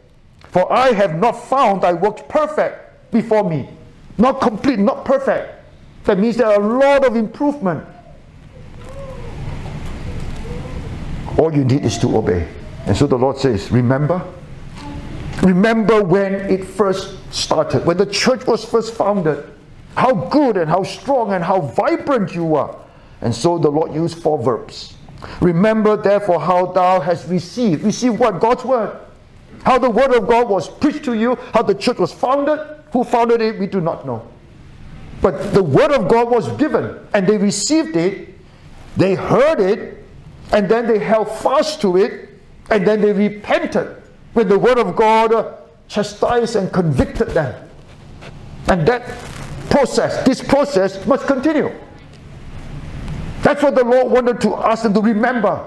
[0.50, 3.70] For I have not found thy works perfect before me.
[4.18, 5.54] Not complete, not perfect.
[6.06, 7.86] That means there are a lot of improvement.
[11.38, 12.48] All you need is to obey.
[12.88, 14.22] And so the Lord says, Remember?
[15.44, 19.48] Remember when it first started, when the church was first founded,
[19.96, 22.76] how good and how strong and how vibrant you were.
[23.22, 24.97] And so the Lord used four verbs
[25.42, 27.84] Remember therefore how thou hast received.
[27.84, 28.40] Receive what?
[28.40, 28.98] God's word.
[29.64, 32.60] How the word of God was preached to you, how the church was founded.
[32.94, 34.26] Who founded it, we do not know.
[35.22, 38.36] But the word of God was given, and they received it,
[38.96, 40.06] they heard it,
[40.52, 42.30] and then they held fast to it,
[42.70, 44.02] and then they repented
[44.34, 45.58] when the word of God
[45.88, 47.70] chastised and convicted them.
[48.68, 49.08] And that
[49.70, 51.72] process, this process must continue.
[53.48, 55.66] That's what the Lord wanted to ask them to remember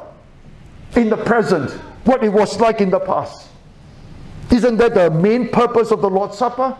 [0.97, 1.70] in the present
[2.05, 3.49] what it was like in the past.
[4.53, 6.76] Isn't that the main purpose of the Lord's Supper?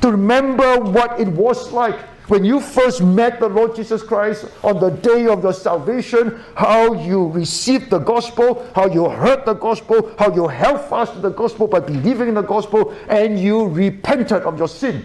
[0.00, 4.80] To remember what it was like when you first met the Lord Jesus Christ on
[4.80, 10.10] the day of your salvation, how you received the gospel, how you heard the gospel,
[10.18, 14.44] how you held fast to the gospel by believing in the gospel, and you repented
[14.44, 15.04] of your sin.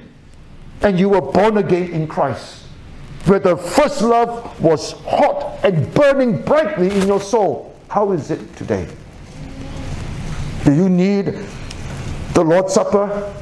[0.81, 2.64] And you were born again in Christ.
[3.25, 7.75] Where the first love was hot and burning brightly in your soul.
[7.89, 8.87] How is it today?
[10.63, 11.39] Do you need
[12.33, 13.33] the Lord's Supper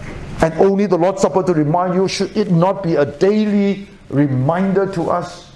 [0.42, 4.92] and only the Lord's Supper to remind you, should it not be a daily reminder
[4.94, 5.52] to us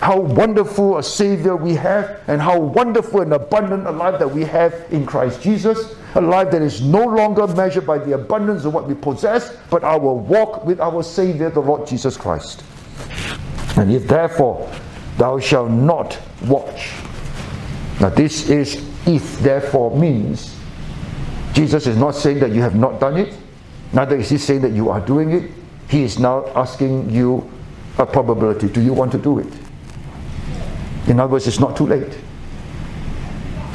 [0.00, 4.44] how wonderful a Savior we have and how wonderful and abundant a life that we
[4.44, 5.96] have in Christ Jesus?
[6.14, 9.84] A life that is no longer measured by the abundance of what we possess, but
[9.84, 12.62] our walk with our Savior, the Lord Jesus Christ.
[13.78, 14.68] And if therefore
[15.18, 16.92] thou shalt not watch.
[18.00, 18.74] Now, this is
[19.06, 20.58] if therefore means
[21.52, 23.34] Jesus is not saying that you have not done it,
[23.92, 25.50] neither is he saying that you are doing it.
[25.88, 27.48] He is now asking you
[27.98, 28.68] a probability.
[28.68, 29.52] Do you want to do it?
[31.06, 32.18] In other words, it's not too late.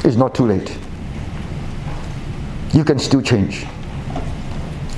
[0.04, 0.76] It's not too late.
[2.74, 3.66] You can still change.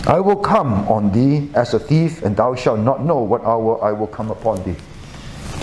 [0.06, 3.82] I will come on thee as a thief, and thou shalt not know what hour
[3.82, 4.76] I will come upon thee.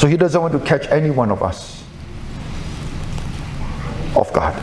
[0.04, 1.82] So he doesn't want to catch any one of us
[4.18, 4.54] off guard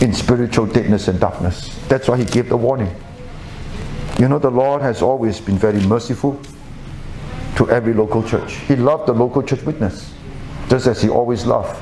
[0.00, 1.68] in spiritual deadness and darkness.
[1.88, 2.88] That's why he gave the warning.
[4.18, 6.40] You know, the Lord has always been very merciful
[7.56, 8.54] to every local church.
[8.54, 10.14] He loved the local church witness,
[10.70, 11.78] just as he always loved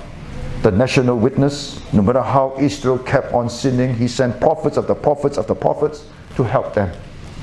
[0.63, 1.81] the national witness.
[1.93, 5.55] No matter how Israel kept on sinning, he sent prophets of the prophets of the
[5.55, 6.05] prophets
[6.35, 6.91] to help them.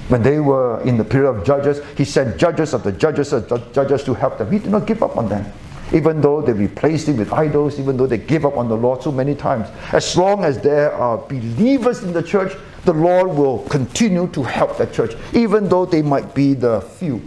[0.08, 3.48] When they were in the period of judges, he sent judges of the judges of
[3.48, 4.52] the judges to help them.
[4.52, 5.52] He did not give up on them
[5.94, 9.04] even though they replaced him with idols, even though they gave up on the Lord
[9.04, 9.68] so many times.
[9.92, 12.54] As long as there are believers in the church,
[12.86, 17.22] the Lord will continue to help the church, even though they might be the few.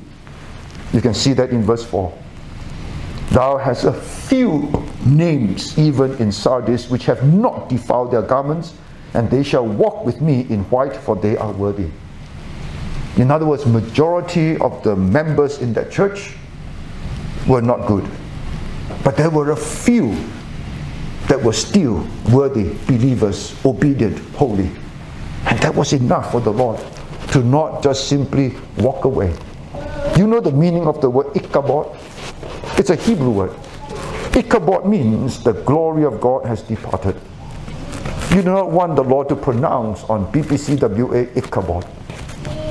[0.93, 2.13] You can see that in verse 4.
[3.31, 4.71] Thou hast a few
[5.05, 8.75] names even in Sardis which have not defiled their garments,
[9.13, 11.91] and they shall walk with me in white, for they are worthy.
[13.17, 16.35] In other words, majority of the members in that church
[17.47, 18.09] were not good.
[19.05, 20.17] But there were a few
[21.29, 24.71] that were still worthy believers, obedient, holy.
[25.47, 26.81] And that was enough for the Lord
[27.33, 29.35] to not just simply walk away.
[30.17, 31.97] You know the meaning of the word Ichabod?
[32.79, 33.57] It's a Hebrew word.
[34.37, 37.17] Ichabod means the glory of God has departed.
[38.31, 41.87] You do not want the Lord to pronounce on BPCWA Ichabod.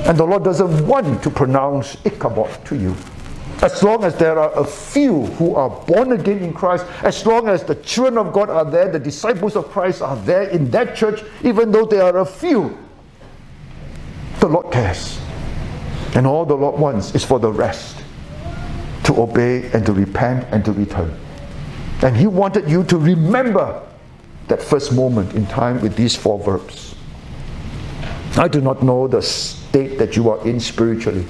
[0.06, 2.94] And the Lord doesn't want to pronounce Ichabod to you.
[3.62, 7.48] As long as there are a few who are born again in Christ, as long
[7.48, 10.94] as the children of God are there, the disciples of Christ are there in that
[10.94, 12.76] church, even though there are a few,
[14.40, 15.18] the Lord cares.
[16.14, 17.96] And all the Lord wants is for the rest
[19.04, 21.18] to obey and to repent and to return.
[22.02, 23.82] And He wanted you to remember
[24.48, 26.94] that first moment in time with these four verbs.
[28.36, 29.22] I do not know the
[29.74, 31.26] state that you are in spiritually.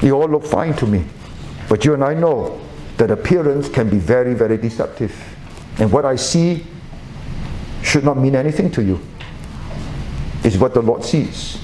[0.00, 1.04] You all look fine to me.
[1.68, 2.58] But you and I know
[2.96, 5.12] that appearance can be very, very deceptive.
[5.78, 6.64] And what I see
[7.82, 8.98] should not mean anything to you.
[10.42, 11.60] It's what the Lord sees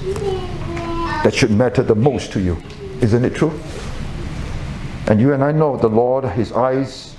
[1.23, 2.61] that should matter the most to you.
[3.01, 3.59] Isn't it true?
[5.07, 7.15] And you and I know the Lord, His eyes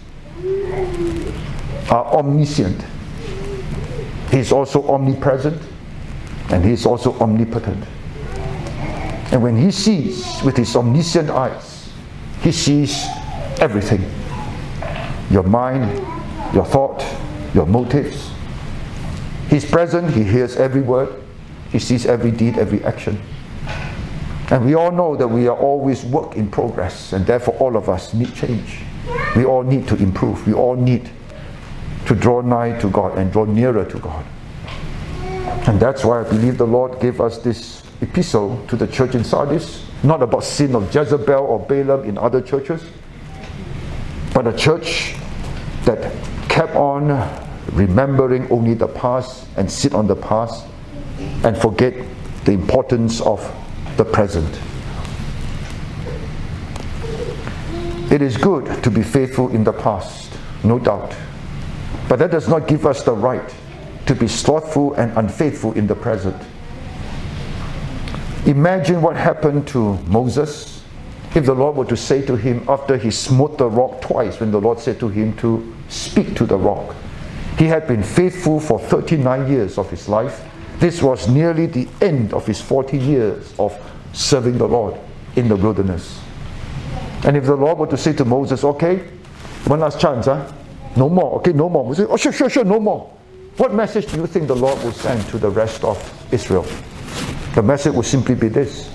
[1.91, 2.81] are omniscient.
[4.31, 5.61] He's also omnipresent
[6.51, 7.85] and He's also omnipotent.
[9.33, 11.83] And when He sees with His omniscient eyes,
[12.43, 13.07] he sees
[13.61, 14.05] everything
[15.31, 15.97] your mind,
[16.53, 17.03] your thought,
[17.55, 18.31] your motives.
[19.49, 21.23] He's present, He hears every word,
[21.71, 23.23] He sees every deed, every action.
[24.51, 27.89] And we all know that we are always work in progress, and therefore all of
[27.89, 28.81] us need change.
[29.37, 30.47] We all need to improve.
[30.47, 31.09] We all need
[32.07, 34.27] to draw nigh to God and draw nearer to God.
[35.69, 39.25] And that's why I believe the Lord gave us this epistle to the church in
[39.25, 42.85] Sardis not about sin of Jezebel or Balaam in other churches,
[44.35, 45.15] but a church
[45.85, 46.13] that
[46.49, 47.09] kept on
[47.73, 50.67] remembering only the past and sit on the past
[51.45, 51.95] and forget
[52.45, 53.41] the importance of
[53.97, 54.61] the present.
[58.11, 61.15] It is good to be faithful in the past, no doubt.
[62.09, 63.55] But that does not give us the right
[64.07, 66.37] to be slothful and unfaithful in the present.
[68.47, 70.83] Imagine what happened to Moses
[71.35, 74.51] if the Lord were to say to him after he smote the rock twice, when
[74.51, 76.95] the Lord said to him to speak to the rock.
[77.57, 80.45] He had been faithful for 39 years of his life.
[80.79, 83.79] This was nearly the end of his 40 years of
[84.13, 84.99] serving the Lord
[85.37, 86.21] in the wilderness.
[87.25, 88.99] And if the Lord were to say to Moses, okay,
[89.67, 90.53] one last chance, huh?
[90.97, 91.85] No more, okay, no more.
[91.85, 93.11] Moses, oh, sure, sure, sure, no more.
[93.57, 95.97] What message do you think the Lord will send to the rest of
[96.33, 96.67] Israel?
[97.55, 98.91] The message will simply be this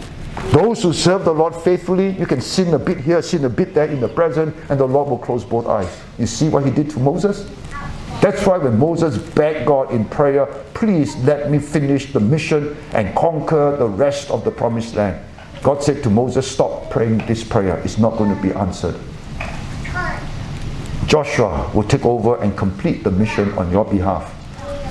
[0.52, 3.74] those who serve the Lord faithfully, you can sin a bit here, sin a bit
[3.74, 6.00] there in the present, and the Lord will close both eyes.
[6.18, 7.50] You see what he did to Moses?
[8.22, 13.16] That's why when Moses begged God in prayer, please let me finish the mission and
[13.16, 15.24] conquer the rest of the promised land.
[15.62, 18.96] God said to Moses, Stop praying this prayer, it's not going to be answered.
[21.08, 24.34] Joshua will take over and complete the mission on your behalf.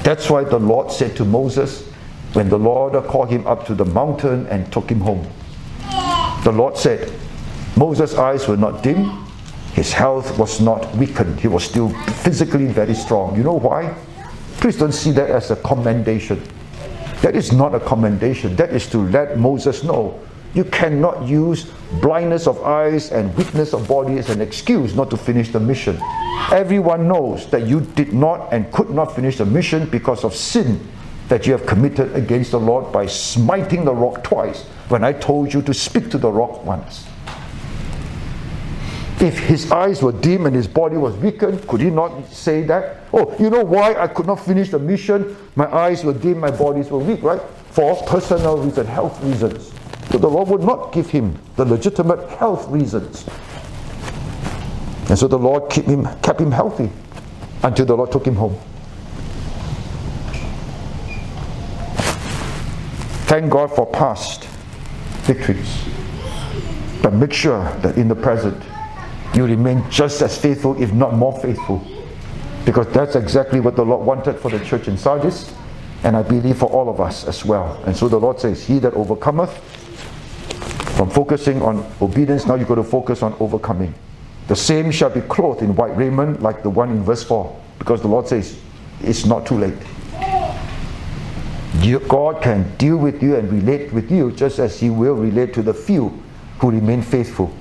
[0.02, 1.86] That's why the Lord said to Moses,
[2.37, 5.27] when the Lord called him up to the mountain and took him home,
[6.45, 7.11] the Lord said,
[7.79, 9.25] Moses' eyes were not dim,
[9.73, 11.89] his health was not weakened, he was still
[12.21, 13.35] physically very strong.
[13.39, 13.97] You know why?
[14.59, 16.43] Please don't see that as a commendation.
[17.23, 18.55] That is not a commendation.
[18.57, 20.21] That is to let Moses know
[20.53, 21.73] you cannot use
[22.03, 25.99] blindness of eyes and weakness of body as an excuse not to finish the mission.
[26.53, 30.81] Everyone knows that you did not and could not finish the mission because of sin
[31.28, 35.53] that you have committed against the Lord by smiting the rock twice when I told
[35.53, 37.07] you to speak to the rock once.
[39.19, 42.98] If his eyes were dim and his body was weakened, could he not say that?
[43.15, 45.36] Oh, you know why I could not finish the mission?
[45.57, 47.40] My eyes were dim, my bodies were weak, right?
[47.70, 49.73] For personal reasons, health reasons.
[50.11, 53.27] So the Lord would not give him the legitimate health reasons.
[55.09, 56.90] And so the Lord kept him, kept him healthy
[57.62, 58.59] until the Lord took him home.
[63.27, 64.44] Thank God for past
[65.27, 65.85] victories.
[67.03, 68.62] But make sure that in the present,
[69.35, 71.85] you remain just as faithful, if not more faithful.
[72.65, 75.53] Because that's exactly what the Lord wanted for the church in Sardis,
[76.05, 77.82] and I believe for all of us as well.
[77.85, 79.51] And so the Lord says, He that overcometh,
[80.97, 83.93] from focusing on obedience, now you've got to focus on overcoming.
[84.47, 88.03] The same shall be clothed in white raiment, like the one in verse 4, because
[88.03, 88.57] the Lord says,
[89.01, 89.74] It's not too late.
[92.09, 95.62] God can deal with you and relate with you just as He will relate to
[95.62, 96.09] the few
[96.59, 97.53] who remain faithful.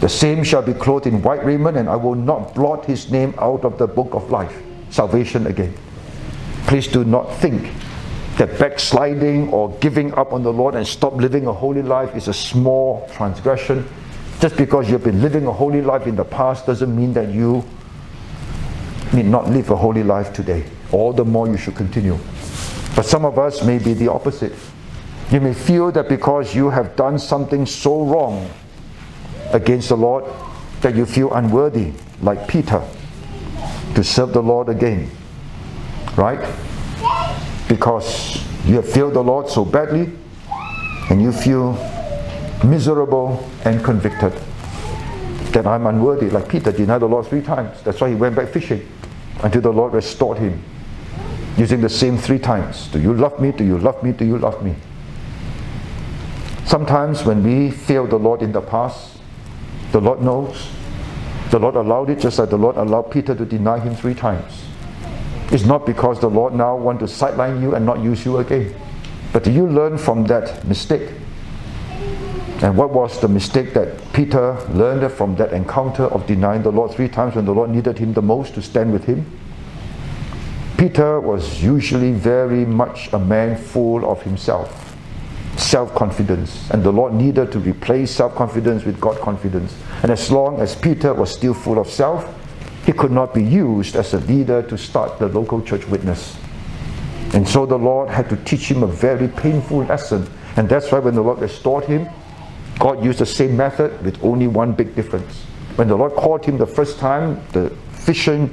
[0.00, 3.34] The same shall be clothed in white raiment, and I will not blot his name
[3.38, 4.60] out of the book of life.
[4.90, 5.72] Salvation again.
[6.66, 7.70] Please do not think
[8.36, 12.26] that backsliding or giving up on the Lord and stop living a holy life is
[12.26, 13.86] a small transgression.
[14.40, 17.62] Just because you've been living a holy life in the past doesn't mean that you
[19.12, 20.64] need not live a holy life today.
[20.90, 22.18] All the more you should continue.
[22.94, 24.52] But some of us may be the opposite.
[25.30, 28.50] You may feel that because you have done something so wrong
[29.52, 30.24] against the Lord
[30.82, 32.82] that you feel unworthy, like Peter,
[33.94, 35.10] to serve the Lord again.
[36.16, 36.40] Right?
[37.66, 40.12] Because you have failed the Lord so badly
[41.08, 41.72] and you feel
[42.62, 44.32] miserable and convicted
[45.52, 47.82] that I'm unworthy, like Peter denied the Lord three times.
[47.82, 48.86] That's why he went back fishing
[49.42, 50.62] until the Lord restored him
[51.62, 52.88] using the same three times.
[52.88, 53.52] Do you love me?
[53.52, 54.10] Do you love me?
[54.10, 54.74] Do you love me?
[56.64, 59.18] Sometimes when we fail the Lord in the past,
[59.92, 60.68] the Lord knows.
[61.52, 64.64] The Lord allowed it just like the Lord allowed Peter to deny him three times.
[65.52, 68.74] It's not because the Lord now want to sideline you and not use you again.
[69.32, 71.10] But do you learn from that mistake?
[72.60, 76.90] And what was the mistake that Peter learned from that encounter of denying the Lord
[76.90, 79.26] three times when the Lord needed him the most to stand with him?
[80.82, 84.96] Peter was usually very much a man full of himself,
[85.56, 89.76] self confidence, and the Lord needed to replace self confidence with God confidence.
[90.02, 92.26] And as long as Peter was still full of self,
[92.84, 96.36] he could not be used as a leader to start the local church witness.
[97.32, 100.28] And so the Lord had to teach him a very painful lesson.
[100.56, 102.08] And that's why when the Lord restored him,
[102.80, 105.44] God used the same method with only one big difference.
[105.76, 108.52] When the Lord called him the first time, the fishing,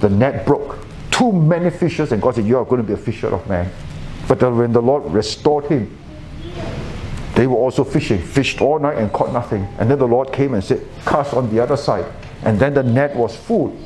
[0.00, 0.87] the net broke
[1.18, 3.70] too many fishes, and God said, You are going to be a fisher of men.
[4.28, 5.96] But then when the Lord restored him,
[7.34, 9.66] they were also fishing, fished all night and caught nothing.
[9.78, 12.06] And then the Lord came and said, Cast on the other side.
[12.44, 13.76] And then the net was full.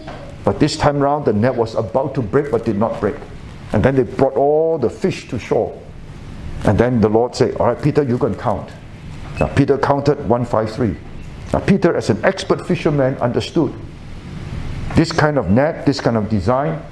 [0.45, 3.17] But this time round, the net was about to break but did not break.
[3.73, 5.81] And then they brought all the fish to shore.
[6.65, 8.71] And then the Lord said, All right, Peter, you can count.
[9.41, 10.97] Now, Peter counted 153.
[11.55, 13.73] Now, Peter, as an expert fisherman, understood
[14.95, 16.83] this kind of net, this kind of design,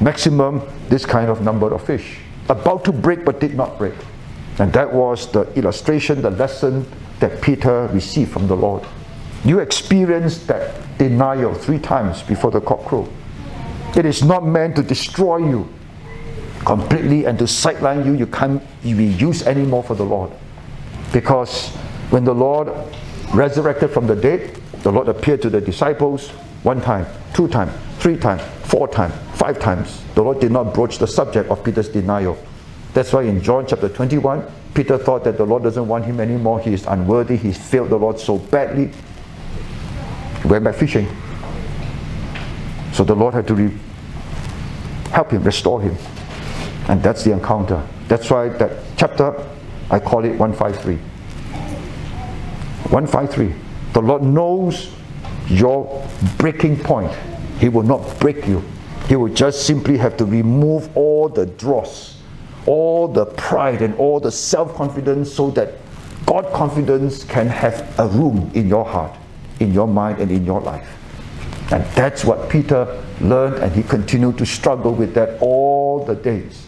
[0.00, 2.18] maximum this kind of number of fish.
[2.48, 3.94] About to break but did not break.
[4.58, 6.86] And that was the illustration, the lesson
[7.20, 8.86] that Peter received from the Lord.
[9.44, 13.10] You experience that denial three times before the cock crowed.
[13.96, 15.68] It is not meant to destroy you
[16.64, 18.14] completely and to sideline you.
[18.14, 20.30] You can't be used anymore for the Lord.
[21.12, 21.68] Because
[22.10, 22.72] when the Lord
[23.32, 26.30] resurrected from the dead, the Lord appeared to the disciples
[26.64, 30.02] one time, two times, three times, four times, five times.
[30.14, 32.36] The Lord did not broach the subject of Peter's denial.
[32.94, 36.60] That's why in John chapter 21, Peter thought that the Lord doesn't want him anymore.
[36.60, 37.36] He is unworthy.
[37.36, 38.90] He failed the Lord so badly.
[40.42, 41.06] He went back fishing.
[42.92, 43.78] So the Lord had to re-
[45.10, 45.96] help him, restore him.
[46.88, 47.86] And that's the encounter.
[48.08, 49.34] That's why that chapter,
[49.90, 50.96] I call it 153.
[52.90, 53.54] 153.
[53.92, 54.90] The Lord knows
[55.48, 56.06] your
[56.38, 57.12] breaking point.
[57.58, 58.62] He will not break you.
[59.08, 62.20] He will just simply have to remove all the dross,
[62.66, 65.74] all the pride, and all the self confidence so that
[66.26, 69.14] God confidence can have a room in your heart,
[69.60, 70.88] in your mind, and in your life.
[71.70, 76.66] And that's what Peter learned, and he continued to struggle with that all the days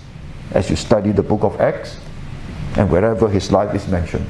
[0.52, 1.98] as you study the book of Acts
[2.76, 4.26] and wherever his life is mentioned.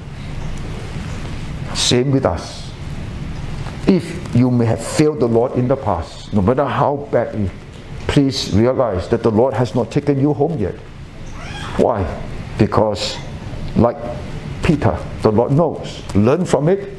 [1.74, 2.65] Same with us.
[3.86, 7.50] If you may have failed the Lord in the past, no matter how badly,
[8.08, 10.74] please realize that the Lord has not taken you home yet.
[11.78, 12.04] Why?
[12.58, 13.16] Because,
[13.76, 13.96] like
[14.62, 16.02] Peter, the Lord knows.
[16.16, 16.92] Learn from it,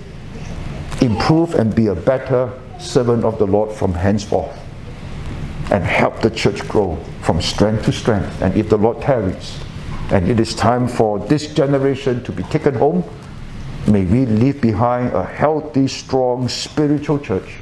[1.01, 4.57] improve, and be a better servant of the Lord from henceforth
[5.71, 8.41] and help the church grow from strength to strength.
[8.41, 9.59] And if the Lord tarries,
[10.11, 13.03] and it is time for this generation to be taken home,
[13.87, 17.57] may we leave behind a healthy, strong spiritual church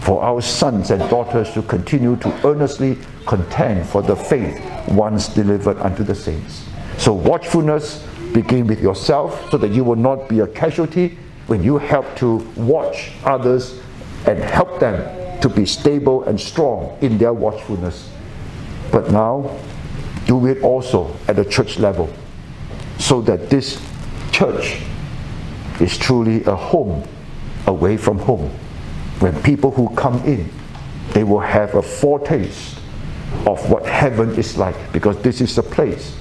[0.00, 5.78] for our sons and daughters to continue to earnestly contend for the faith once delivered
[5.78, 6.68] unto the saints.
[6.98, 11.16] So watchfulness begin with yourself so that you will not be a casualty
[11.46, 13.80] when you help to watch others
[14.26, 18.10] and help them to be stable and strong in their watchfulness.
[18.90, 19.58] But now,
[20.26, 22.12] do it also at the church level
[22.98, 23.80] so that this
[24.30, 24.80] church
[25.80, 27.06] is truly a home
[27.66, 28.50] away from home.
[29.20, 30.50] When people who come in,
[31.12, 32.78] they will have a foretaste
[33.46, 36.14] of what heaven is like because this is the place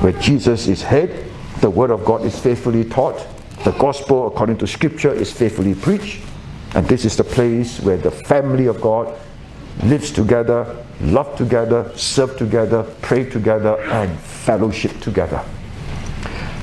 [0.00, 1.26] where Jesus is head,
[1.60, 3.26] the Word of God is faithfully taught,
[3.64, 6.22] the gospel according to Scripture is faithfully preached,
[6.74, 9.18] and this is the place where the family of God
[9.82, 15.44] lives together, love together, serve together, pray together, and fellowship together.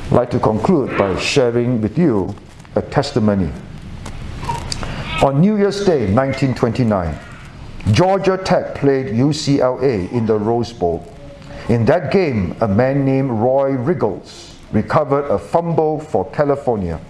[0.10, 2.34] Like to conclude by sharing with you
[2.76, 3.52] a testimony.
[5.22, 7.20] On New Year's Day 1929,
[7.92, 11.06] Georgia Tech played UCLA in the Rose Bowl.
[11.68, 17.02] In that game, a man named Roy Riggles recovered a fumble for California.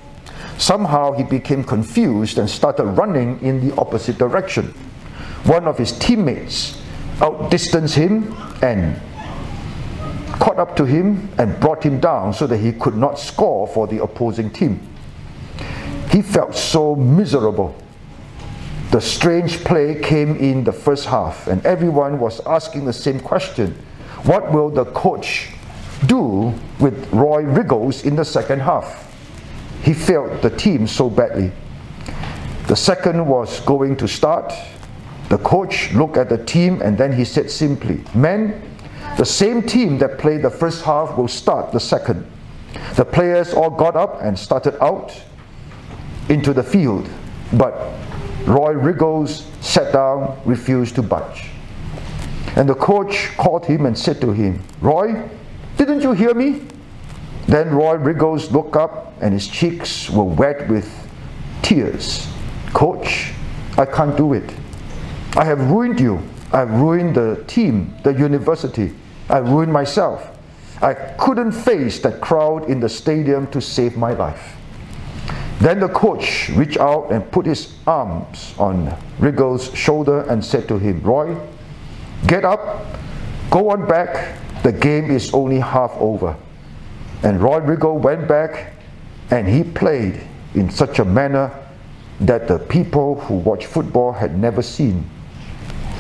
[0.58, 4.74] Somehow he became confused and started running in the opposite direction.
[5.46, 6.82] One of his teammates
[7.22, 9.00] outdistanced him and
[10.40, 13.88] caught up to him and brought him down so that he could not score for
[13.88, 14.80] the opposing team.
[16.12, 17.76] He felt so miserable.
[18.92, 23.74] The strange play came in the first half, and everyone was asking the same question
[24.24, 25.50] What will the coach
[26.06, 29.04] do with Roy Riggles in the second half?
[29.84, 31.52] He failed the team so badly.
[32.68, 34.54] The second was going to start.
[35.30, 38.62] The coach looked at the team and then he said simply, Men,
[39.18, 42.26] the same team that played the first half will start the second.
[42.96, 45.20] The players all got up and started out
[46.30, 47.10] into the field,
[47.54, 47.74] but
[48.46, 51.50] Roy Riggles sat down, refused to budge.
[52.56, 55.28] And the coach called him and said to him, Roy,
[55.78, 56.62] didn't you hear me?
[57.48, 60.92] Then Roy Riggles looked up and his cheeks were wet with
[61.62, 62.28] tears.
[62.74, 63.32] Coach,
[63.78, 64.54] I can't do it.
[65.36, 66.22] I have ruined you.
[66.52, 68.94] I've ruined the team, the university.
[69.30, 70.38] I ruined myself.
[70.82, 74.56] I couldn't face that crowd in the stadium to save my life.
[75.60, 80.78] Then the coach reached out and put his arms on Riggles' shoulder and said to
[80.78, 81.36] him, Roy,
[82.28, 82.86] get up,
[83.50, 84.38] go on back.
[84.64, 86.36] The game is only half over.
[87.24, 88.74] And Roy Riggle went back
[89.32, 90.22] and he played
[90.54, 91.52] in such a manner
[92.20, 95.10] that the people who watch football had never seen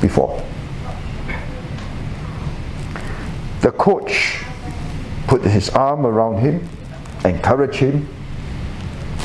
[0.01, 0.41] before.
[3.61, 4.43] The coach
[5.27, 6.67] put his arm around him,
[7.25, 8.07] encouraged him.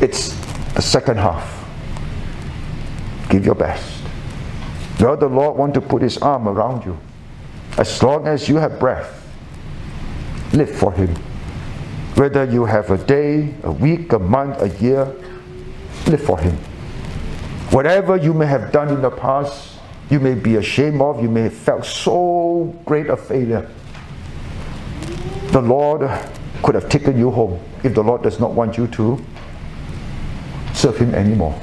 [0.01, 0.35] It's
[0.75, 1.59] the second half.
[3.29, 4.03] Give your best.
[5.01, 6.99] Well, the Lord want to put his arm around you.
[7.79, 9.27] As long as you have breath,
[10.53, 11.15] live for him.
[12.15, 15.13] Whether you have a day, a week, a month, a year,
[16.07, 16.55] live for Him.
[17.71, 19.79] Whatever you may have done in the past,
[20.11, 23.69] you may be ashamed of, you may have felt so great a failure.
[25.53, 26.11] The Lord
[26.63, 29.23] could have taken you home if the Lord does not want you to
[30.73, 31.61] serve Him anymore.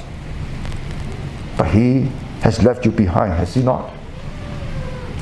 [1.58, 2.02] But He
[2.42, 3.92] has left you behind, has He not?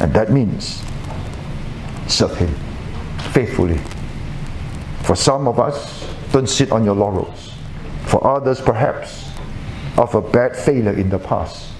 [0.01, 0.85] And that means
[2.09, 2.55] serve Him
[3.32, 3.81] faithfully.
[5.03, 7.55] For some of us, don't sit on your laurels.
[8.05, 9.31] For others, perhaps,
[9.97, 11.73] of a bad failure in the past.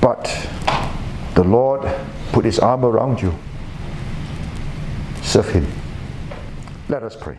[0.00, 0.24] But
[1.34, 1.82] the Lord
[2.30, 3.34] put His arm around you.
[5.28, 5.66] Serve Him.
[6.88, 7.36] Let us pray.